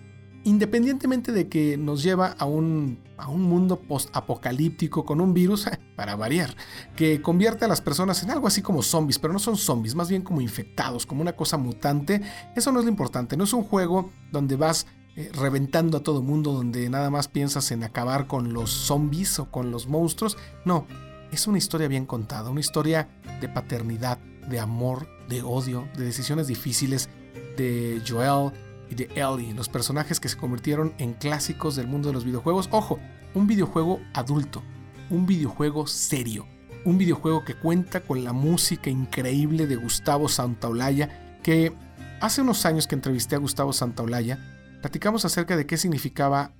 independientemente 0.44 1.32
de 1.32 1.50
que 1.50 1.76
nos 1.76 2.04
lleva 2.04 2.36
a 2.38 2.46
un, 2.46 3.00
a 3.22 3.30
un 3.30 3.44
mundo 3.44 3.80
post-apocalíptico 3.80 5.06
con 5.06 5.22
un 5.22 5.34
virus, 5.34 5.70
para 5.96 6.16
variar, 6.16 6.56
que 6.96 7.22
convierte 7.22 7.66
a 7.66 7.68
las 7.68 7.80
personas 7.80 8.24
en 8.24 8.32
algo 8.32 8.48
así 8.48 8.62
como 8.62 8.82
zombies, 8.82 9.20
pero 9.20 9.32
no 9.32 9.40
son 9.40 9.58
zombies, 9.58 9.94
más 9.94 10.10
bien 10.10 10.24
como 10.24 10.42
infectados, 10.42 11.06
como 11.06 11.22
una 11.22 11.34
cosa 11.34 11.58
mutante, 11.58 12.22
eso 12.56 12.72
no 12.72 12.80
es 12.80 12.86
lo 12.86 12.92
importante, 12.92 13.38
no 13.38 13.44
es 13.44 13.54
un 13.54 13.64
juego 13.64 14.10
donde 14.32 14.56
vas 14.56 14.88
eh, 15.16 15.30
reventando 15.34 15.98
a 15.98 16.04
todo 16.04 16.24
mundo, 16.24 16.52
donde 16.52 16.90
nada 16.90 17.12
más 17.12 17.28
piensas 17.28 17.72
en 17.72 17.84
acabar 17.84 18.26
con 18.26 18.54
los 18.54 18.72
zombies 18.72 19.38
o 19.38 19.52
con 19.52 19.70
los 19.70 19.88
monstruos, 19.88 20.38
no, 20.66 20.88
es 21.32 21.46
una 21.46 21.60
historia 21.60 21.88
bien 21.88 22.08
contada, 22.08 22.50
una 22.50 22.60
historia 22.60 23.08
de 23.40 23.48
paternidad, 23.48 24.18
de 24.50 24.60
amor, 24.60 25.08
de 25.30 25.44
odio, 25.44 25.88
de 25.96 26.06
decisiones 26.06 26.48
difíciles, 26.48 27.10
de 27.56 28.02
Joel, 28.08 28.52
y 28.92 28.96
de 28.96 29.10
Ellie, 29.16 29.54
los 29.54 29.70
personajes 29.70 30.20
que 30.20 30.30
se 30.30 30.38
convirtieron 30.38 30.94
en 30.98 31.14
clásicos 31.14 31.76
del 31.76 31.88
mundo 31.88 32.10
de 32.10 32.14
los 32.14 32.26
videojuegos. 32.26 32.68
Ojo, 32.72 33.00
un 33.34 33.48
videojuego 33.48 34.02
adulto, 34.14 34.62
un 35.10 35.26
videojuego 35.26 35.88
serio, 35.88 36.46
un 36.84 36.98
videojuego 36.98 37.46
que 37.46 37.56
cuenta 37.56 38.02
con 38.02 38.24
la 38.24 38.34
música 38.34 38.90
increíble 38.90 39.66
de 39.66 39.78
Gustavo 39.78 40.28
Santaolalla, 40.28 41.40
que 41.42 41.74
hace 42.20 42.42
unos 42.42 42.66
años 42.66 42.86
que 42.86 42.96
entrevisté 42.96 43.36
a 43.36 43.40
Gustavo 43.40 43.72
Santaolalla, 43.72 44.38
platicamos 44.82 45.24
acerca 45.24 45.56
de 45.56 45.66
qué 45.66 45.78
significaba 45.78 46.52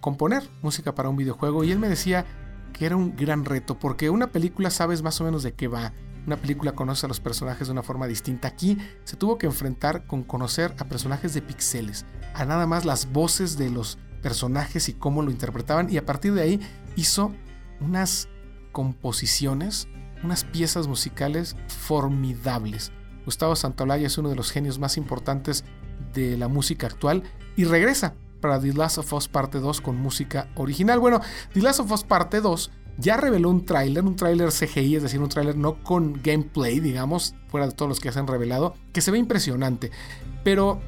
componer 0.00 0.42
música 0.62 0.94
para 0.94 1.08
un 1.08 1.16
videojuego 1.16 1.64
y 1.64 1.72
él 1.72 1.78
me 1.78 1.88
decía 1.88 2.26
que 2.74 2.84
era 2.84 2.96
un 2.96 3.16
gran 3.16 3.46
reto, 3.46 3.78
porque 3.78 4.10
una 4.10 4.26
película 4.26 4.68
sabes 4.68 5.02
más 5.02 5.20
o 5.22 5.24
menos 5.24 5.42
de 5.42 5.54
qué 5.54 5.68
va, 5.68 5.94
una 6.26 6.36
película 6.36 6.72
conoce 6.72 7.06
a 7.06 7.08
los 7.08 7.20
personajes 7.20 7.68
de 7.68 7.72
una 7.72 7.82
forma 7.82 8.06
distinta. 8.06 8.48
Aquí 8.48 8.78
se 9.04 9.16
tuvo 9.16 9.38
que 9.38 9.46
enfrentar 9.46 10.06
con 10.06 10.22
conocer 10.24 10.74
a 10.78 10.84
personajes 10.84 11.34
de 11.34 11.42
pixeles, 11.42 12.04
a 12.34 12.44
nada 12.44 12.66
más 12.66 12.84
las 12.84 13.12
voces 13.12 13.56
de 13.56 13.70
los 13.70 13.98
personajes 14.22 14.88
y 14.88 14.94
cómo 14.94 15.22
lo 15.22 15.30
interpretaban 15.30 15.88
y 15.90 15.98
a 15.98 16.04
partir 16.04 16.34
de 16.34 16.42
ahí 16.42 16.60
hizo 16.96 17.32
unas 17.80 18.28
composiciones, 18.72 19.88
unas 20.24 20.44
piezas 20.44 20.88
musicales 20.88 21.56
formidables. 21.68 22.92
Gustavo 23.24 23.56
Santaolalla 23.56 24.06
es 24.06 24.18
uno 24.18 24.28
de 24.28 24.36
los 24.36 24.50
genios 24.50 24.78
más 24.78 24.96
importantes 24.96 25.64
de 26.12 26.36
la 26.36 26.48
música 26.48 26.86
actual 26.86 27.22
y 27.56 27.64
regresa 27.64 28.14
para 28.40 28.60
The 28.60 28.72
Last 28.72 28.98
of 28.98 29.12
Us 29.12 29.28
Parte 29.28 29.58
2 29.58 29.80
con 29.80 29.96
música 29.96 30.48
original. 30.56 30.98
Bueno, 30.98 31.20
The 31.52 31.62
Last 31.62 31.80
of 31.80 31.90
Us 31.90 32.04
Parte 32.04 32.40
2 32.40 32.70
ya 32.98 33.16
reveló 33.16 33.50
un 33.50 33.64
tráiler, 33.64 34.04
un 34.04 34.16
tráiler 34.16 34.50
CGI, 34.50 34.96
es 34.96 35.02
decir, 35.02 35.20
un 35.20 35.28
tráiler 35.28 35.56
no 35.56 35.82
con 35.82 36.20
gameplay, 36.22 36.80
digamos, 36.80 37.34
fuera 37.48 37.66
de 37.66 37.72
todos 37.72 37.88
los 37.88 38.00
que 38.00 38.12
se 38.12 38.18
han 38.18 38.26
revelado, 38.26 38.74
que 38.92 39.00
se 39.00 39.10
ve 39.10 39.18
impresionante. 39.18 39.90
Pero 40.44 40.80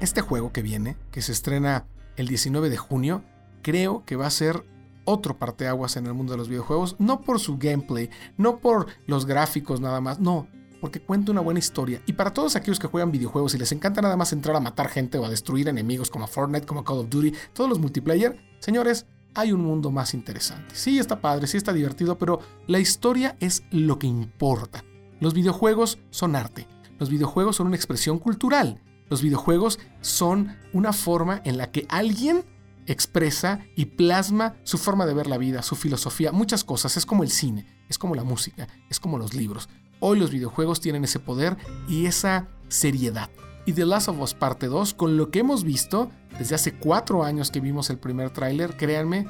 este 0.00 0.20
juego 0.20 0.52
que 0.52 0.62
viene, 0.62 0.96
que 1.10 1.22
se 1.22 1.32
estrena 1.32 1.86
el 2.16 2.26
19 2.28 2.70
de 2.70 2.76
junio, 2.76 3.22
creo 3.62 4.04
que 4.04 4.16
va 4.16 4.26
a 4.26 4.30
ser 4.30 4.64
otro 5.04 5.38
parteaguas 5.38 5.96
en 5.96 6.06
el 6.06 6.14
mundo 6.14 6.32
de 6.32 6.38
los 6.38 6.48
videojuegos, 6.48 6.96
no 6.98 7.20
por 7.20 7.40
su 7.40 7.58
gameplay, 7.58 8.10
no 8.36 8.58
por 8.58 8.86
los 9.06 9.26
gráficos 9.26 9.80
nada 9.80 10.00
más, 10.00 10.20
no, 10.20 10.46
porque 10.80 11.00
cuenta 11.00 11.32
una 11.32 11.40
buena 11.40 11.58
historia. 11.58 12.00
Y 12.06 12.14
para 12.14 12.32
todos 12.32 12.56
aquellos 12.56 12.78
que 12.78 12.86
juegan 12.86 13.12
videojuegos 13.12 13.54
y 13.54 13.58
les 13.58 13.72
encanta 13.72 14.00
nada 14.00 14.16
más 14.16 14.32
entrar 14.32 14.56
a 14.56 14.60
matar 14.60 14.88
gente 14.88 15.18
o 15.18 15.24
a 15.24 15.30
destruir 15.30 15.68
enemigos 15.68 16.10
como 16.10 16.26
Fortnite, 16.26 16.66
como 16.66 16.84
Call 16.84 16.98
of 16.98 17.10
Duty, 17.10 17.32
todos 17.52 17.68
los 17.68 17.78
multiplayer, 17.78 18.40
señores, 18.60 19.06
hay 19.34 19.52
un 19.52 19.62
mundo 19.62 19.90
más 19.90 20.14
interesante. 20.14 20.74
Sí 20.74 20.98
está 20.98 21.20
padre, 21.20 21.46
sí 21.46 21.56
está 21.56 21.72
divertido, 21.72 22.18
pero 22.18 22.40
la 22.66 22.78
historia 22.78 23.36
es 23.40 23.62
lo 23.70 23.98
que 23.98 24.06
importa. 24.06 24.84
Los 25.20 25.34
videojuegos 25.34 25.98
son 26.10 26.36
arte. 26.36 26.66
Los 26.98 27.10
videojuegos 27.10 27.56
son 27.56 27.68
una 27.68 27.76
expresión 27.76 28.18
cultural. 28.18 28.82
Los 29.08 29.22
videojuegos 29.22 29.78
son 30.00 30.56
una 30.72 30.92
forma 30.92 31.42
en 31.44 31.58
la 31.58 31.70
que 31.70 31.86
alguien 31.88 32.44
expresa 32.86 33.60
y 33.76 33.86
plasma 33.86 34.56
su 34.64 34.78
forma 34.78 35.06
de 35.06 35.14
ver 35.14 35.26
la 35.26 35.38
vida, 35.38 35.62
su 35.62 35.76
filosofía, 35.76 36.32
muchas 36.32 36.64
cosas. 36.64 36.96
Es 36.96 37.06
como 37.06 37.22
el 37.22 37.30
cine, 37.30 37.66
es 37.88 37.98
como 37.98 38.14
la 38.14 38.24
música, 38.24 38.68
es 38.88 39.00
como 39.00 39.18
los 39.18 39.34
libros. 39.34 39.68
Hoy 40.00 40.18
los 40.18 40.30
videojuegos 40.30 40.80
tienen 40.80 41.04
ese 41.04 41.18
poder 41.18 41.56
y 41.88 42.06
esa 42.06 42.48
seriedad. 42.68 43.30
Y 43.70 43.72
The 43.72 43.86
Last 43.86 44.08
of 44.08 44.18
Us 44.18 44.34
Parte 44.34 44.66
2, 44.66 44.94
con 44.94 45.16
lo 45.16 45.30
que 45.30 45.38
hemos 45.38 45.62
visto, 45.62 46.10
desde 46.40 46.56
hace 46.56 46.74
cuatro 46.74 47.22
años 47.22 47.52
que 47.52 47.60
vimos 47.60 47.88
el 47.88 47.98
primer 47.98 48.30
tráiler, 48.30 48.76
créanme 48.76 49.26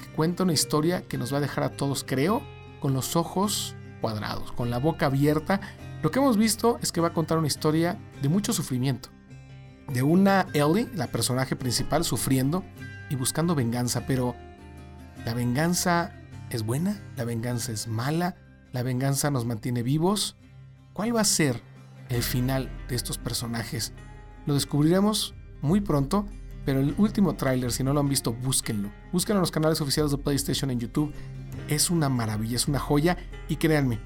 que 0.00 0.12
cuenta 0.14 0.44
una 0.44 0.52
historia 0.52 1.02
que 1.08 1.18
nos 1.18 1.32
va 1.32 1.38
a 1.38 1.40
dejar 1.40 1.64
a 1.64 1.70
todos, 1.70 2.04
creo, 2.04 2.42
con 2.78 2.94
los 2.94 3.16
ojos 3.16 3.74
cuadrados, 4.00 4.52
con 4.52 4.70
la 4.70 4.78
boca 4.78 5.06
abierta. 5.06 5.60
Lo 6.00 6.12
que 6.12 6.20
hemos 6.20 6.36
visto 6.36 6.78
es 6.80 6.92
que 6.92 7.00
va 7.00 7.08
a 7.08 7.12
contar 7.12 7.38
una 7.38 7.48
historia 7.48 7.98
de 8.22 8.28
mucho 8.28 8.52
sufrimiento. 8.52 9.08
De 9.92 10.04
una 10.04 10.46
Ellie, 10.52 10.88
la 10.94 11.08
personaje 11.08 11.56
principal, 11.56 12.04
sufriendo 12.04 12.62
y 13.10 13.16
buscando 13.16 13.56
venganza, 13.56 14.06
pero 14.06 14.36
¿la 15.24 15.34
venganza 15.34 16.12
es 16.50 16.62
buena? 16.62 17.02
¿La 17.16 17.24
venganza 17.24 17.72
es 17.72 17.88
mala? 17.88 18.36
¿La 18.70 18.84
venganza 18.84 19.32
nos 19.32 19.44
mantiene 19.44 19.82
vivos? 19.82 20.36
¿Cuál 20.92 21.16
va 21.16 21.22
a 21.22 21.24
ser 21.24 21.71
el 22.08 22.22
final 22.22 22.70
de 22.88 22.96
estos 22.96 23.18
personajes? 23.18 23.92
Lo 24.46 24.54
descubriremos 24.54 25.34
muy 25.60 25.80
pronto, 25.80 26.26
pero 26.64 26.80
el 26.80 26.94
último 26.98 27.34
tráiler, 27.34 27.72
si 27.72 27.84
no 27.84 27.92
lo 27.92 28.00
han 28.00 28.08
visto, 28.08 28.32
búsquenlo. 28.32 28.90
Búsquenlo 29.12 29.38
en 29.38 29.42
los 29.42 29.50
canales 29.50 29.80
oficiales 29.80 30.12
de 30.12 30.18
PlayStation 30.18 30.70
en 30.70 30.80
YouTube. 30.80 31.12
Es 31.68 31.90
una 31.90 32.08
maravilla, 32.08 32.56
es 32.56 32.68
una 32.68 32.78
joya 32.78 33.16
y 33.48 33.56
créanme, 33.56 33.98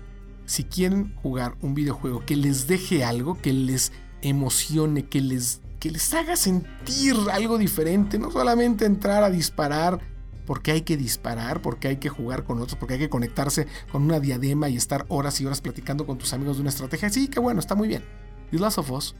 si 0.47 0.65
quieren 0.65 1.15
jugar 1.17 1.57
un 1.61 1.75
videojuego 1.75 2.25
que 2.25 2.37
les 2.37 2.67
deje 2.67 3.05
algo, 3.05 3.39
que 3.41 3.53
les 3.53 3.93
emocione, 4.23 5.07
que 5.07 5.21
les, 5.21 5.61
que 5.81 5.91
les 5.91 6.15
haga 6.15 6.37
sentir 6.37 7.17
algo 7.33 7.59
diferente, 7.59 8.19
no 8.19 8.31
solamente 8.31 8.85
entrar 8.85 9.23
a 9.23 9.31
disparar 9.31 10.16
porque 10.47 10.73
hay 10.73 10.83
que 10.83 10.97
disparar, 10.97 11.61
porque 11.61 11.89
hay 11.89 11.97
que 11.97 12.09
jugar 12.09 12.45
con 12.45 12.61
otros, 12.61 12.77
porque 12.79 12.95
hay 12.95 13.01
que 13.01 13.11
conectarse 13.11 13.67
con 13.93 14.03
una 14.03 14.21
diadema 14.21 14.69
y 14.69 14.77
estar 14.77 15.05
horas 15.09 15.41
y 15.41 15.47
horas 15.47 15.61
platicando 15.61 16.07
con 16.07 16.19
tus 16.19 16.33
amigos 16.33 16.57
de 16.57 16.63
una 16.63 16.71
estrategia. 16.71 17.11
Sí, 17.11 17.29
que 17.29 17.41
bueno, 17.41 17.61
está 17.61 17.75
muy 17.75 17.89
bien. 17.89 18.05
The 18.51 18.59
Last 18.59 18.79
of 18.79 18.91
Us 18.91 19.15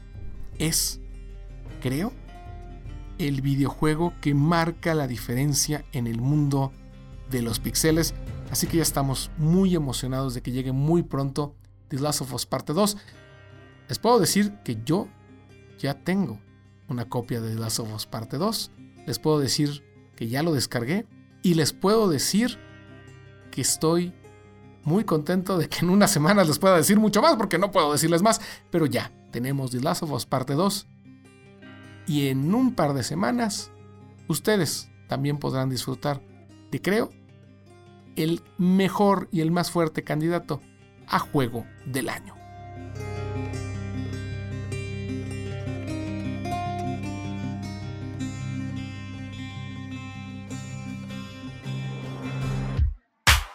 es, 0.57 0.99
creo, 1.81 2.13
el 3.17 3.41
videojuego 3.41 4.13
que 4.21 4.33
marca 4.33 4.95
la 4.95 5.07
diferencia 5.07 5.85
en 5.91 6.07
el 6.07 6.21
mundo 6.21 6.71
de 7.29 7.41
los 7.41 7.59
pixeles. 7.59 8.13
Así 8.51 8.67
que 8.67 8.77
ya 8.77 8.83
estamos 8.83 9.31
muy 9.37 9.75
emocionados 9.75 10.33
de 10.33 10.41
que 10.41 10.51
llegue 10.51 10.71
muy 10.71 11.03
pronto 11.03 11.55
The 11.89 11.99
Last 11.99 12.21
of 12.21 12.33
Us 12.33 12.45
Parte 12.45 12.73
2. 12.73 12.97
Les 13.89 13.99
puedo 13.99 14.19
decir 14.19 14.53
que 14.63 14.77
yo 14.85 15.07
ya 15.79 15.93
tengo 16.03 16.39
una 16.87 17.05
copia 17.05 17.41
de 17.41 17.53
The 17.53 17.59
Last 17.59 17.79
of 17.79 17.93
Us 17.93 18.05
Parte 18.05 18.37
2. 18.37 18.71
Les 19.05 19.19
puedo 19.19 19.39
decir 19.39 19.83
que 20.15 20.27
ya 20.27 20.43
lo 20.43 20.53
descargué. 20.53 21.05
Y 21.47 21.53
les 21.53 21.71
puedo 21.71 22.09
decir 22.09 22.57
que 23.51 23.61
estoy 23.61 24.13
muy 24.83 25.05
contento 25.05 25.57
de 25.57 25.69
que 25.69 25.79
en 25.79 25.89
unas 25.89 26.11
semanas 26.11 26.45
les 26.45 26.59
pueda 26.59 26.75
decir 26.75 26.99
mucho 26.99 27.21
más, 27.21 27.37
porque 27.37 27.57
no 27.57 27.71
puedo 27.71 27.93
decirles 27.93 28.21
más. 28.21 28.41
Pero 28.69 28.85
ya, 28.85 29.13
tenemos 29.31 29.71
The 29.71 29.79
Last 29.79 30.03
of 30.03 30.11
Us 30.11 30.25
Parte 30.25 30.55
2. 30.55 30.87
Y 32.05 32.27
en 32.27 32.53
un 32.53 32.75
par 32.75 32.93
de 32.93 33.01
semanas, 33.01 33.71
ustedes 34.27 34.89
también 35.07 35.37
podrán 35.37 35.69
disfrutar 35.69 36.21
de, 36.69 36.81
creo, 36.81 37.11
el 38.17 38.43
mejor 38.57 39.29
y 39.31 39.39
el 39.39 39.51
más 39.51 39.71
fuerte 39.71 40.03
candidato 40.03 40.59
a 41.07 41.17
juego 41.17 41.65
del 41.85 42.09
año. 42.09 42.36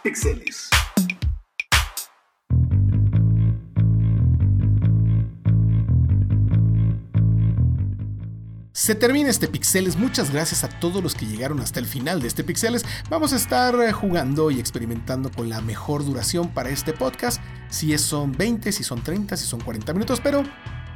Pixeles. 0.02 0.68
Se 8.72 8.96
termina 8.96 9.30
este 9.30 9.46
Pixeles, 9.46 9.94
muchas 9.94 10.32
gracias 10.32 10.64
a 10.64 10.68
todos 10.80 11.04
los 11.04 11.14
que 11.14 11.26
llegaron 11.26 11.60
hasta 11.60 11.78
el 11.78 11.86
final 11.86 12.20
de 12.20 12.26
este 12.26 12.42
Pixeles. 12.42 12.84
Vamos 13.10 13.32
a 13.32 13.36
estar 13.36 13.76
eh, 13.76 13.92
jugando 13.92 14.50
y 14.50 14.58
experimentando 14.58 15.30
con 15.30 15.48
la 15.48 15.60
mejor 15.60 16.04
duración 16.04 16.48
para 16.52 16.70
este 16.70 16.92
podcast, 16.92 17.40
si 17.68 17.96
son 17.96 18.32
20, 18.32 18.72
si 18.72 18.82
son 18.82 19.04
30, 19.04 19.36
si 19.36 19.46
son 19.46 19.60
40 19.60 19.92
minutos, 19.92 20.20
pero 20.20 20.42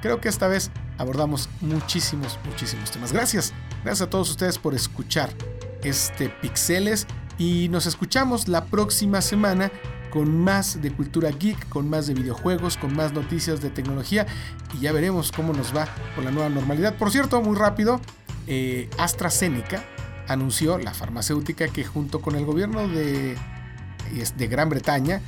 creo 0.02 0.20
que 0.20 0.28
esta 0.28 0.48
vez 0.48 0.72
abordamos 0.98 1.48
muchísimos, 1.60 2.40
muchísimos 2.44 2.90
temas. 2.90 3.12
Gracias, 3.12 3.52
gracias 3.84 4.08
a 4.08 4.10
todos 4.10 4.30
ustedes 4.30 4.58
por 4.58 4.74
escuchar 4.74 5.30
este 5.84 6.28
Pixeles 6.28 7.06
y 7.38 7.68
nos 7.68 7.86
escuchamos 7.86 8.48
la 8.48 8.64
próxima 8.66 9.20
semana 9.20 9.70
con 10.10 10.42
más 10.42 10.80
de 10.80 10.90
cultura 10.92 11.30
geek, 11.30 11.68
con 11.68 11.90
más 11.90 12.06
de 12.06 12.14
videojuegos, 12.14 12.76
con 12.76 12.94
más 12.94 13.12
noticias 13.12 13.60
de 13.60 13.70
tecnología 13.70 14.26
y 14.74 14.80
ya 14.80 14.92
veremos 14.92 15.30
cómo 15.32 15.52
nos 15.52 15.76
va 15.76 15.86
con 16.14 16.24
la 16.24 16.30
nueva 16.30 16.48
normalidad. 16.48 16.94
Por 16.94 17.10
cierto, 17.10 17.42
muy 17.42 17.56
rápido, 17.56 18.00
eh, 18.46 18.88
AstraZeneca 18.98 19.84
anunció, 20.28 20.78
la 20.78 20.94
farmacéutica, 20.94 21.68
que 21.68 21.84
junto 21.84 22.20
con 22.20 22.34
el 22.36 22.44
gobierno 22.44 22.88
de, 22.88 23.36
de 24.36 24.46
Gran 24.48 24.68
Bretaña, 24.68 25.20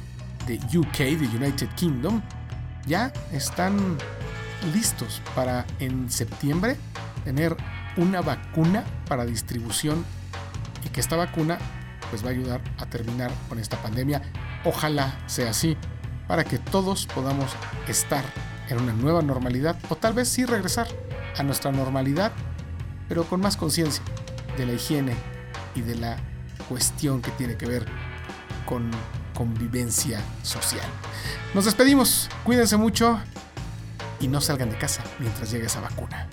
de 0.47 0.59
UK, 0.77 0.97
de 0.97 1.29
United 1.37 1.68
Kingdom, 1.77 2.23
ya 2.87 3.12
están 3.33 3.99
listos 4.73 5.21
para 5.35 5.66
en 5.79 6.11
septiembre 6.11 6.77
tener 7.25 7.57
una 7.97 8.23
vacuna 8.23 8.85
para 9.07 9.25
distribución 9.27 10.05
y 10.85 10.88
que 10.88 11.01
esta 11.01 11.16
vacuna 11.16 11.59
pues 12.11 12.25
va 12.25 12.29
a 12.29 12.33
ayudar 12.33 12.61
a 12.79 12.87
terminar 12.87 13.31
con 13.49 13.59
esta 13.59 13.81
pandemia. 13.83 14.23
Ojalá 14.64 15.18
sea 15.27 15.51
así, 15.51 15.77
para 16.27 16.44
que 16.44 16.59
todos 16.59 17.07
podamos 17.07 17.51
estar 17.87 18.25
en 18.68 18.81
una 18.81 18.92
nueva 18.92 19.23
normalidad 19.23 19.77
o 19.88 19.97
tal 19.97 20.12
vez 20.12 20.29
sí 20.29 20.44
regresar 20.44 20.87
a 21.37 21.42
nuestra 21.42 21.73
normalidad, 21.73 22.33
pero 23.09 23.25
con 23.25 23.40
más 23.40 23.57
conciencia 23.57 24.03
de 24.57 24.66
la 24.66 24.73
higiene 24.73 25.14
y 25.75 25.81
de 25.81 25.97
la 25.97 26.16
cuestión 26.68 27.23
que 27.23 27.31
tiene 27.33 27.57
que 27.57 27.66
ver 27.66 27.87
con 28.66 28.90
convivencia 29.35 30.21
social. 30.42 30.87
Nos 31.55 31.64
despedimos, 31.64 32.29
cuídense 32.44 32.77
mucho 32.77 33.18
y 34.21 34.29
no 34.29 34.40
salgan 34.40 34.71
de 34.71 34.77
casa 34.77 35.03
mientras 35.18 35.51
llegue 35.51 35.66
esa 35.66 35.81
vacuna. 35.81 36.29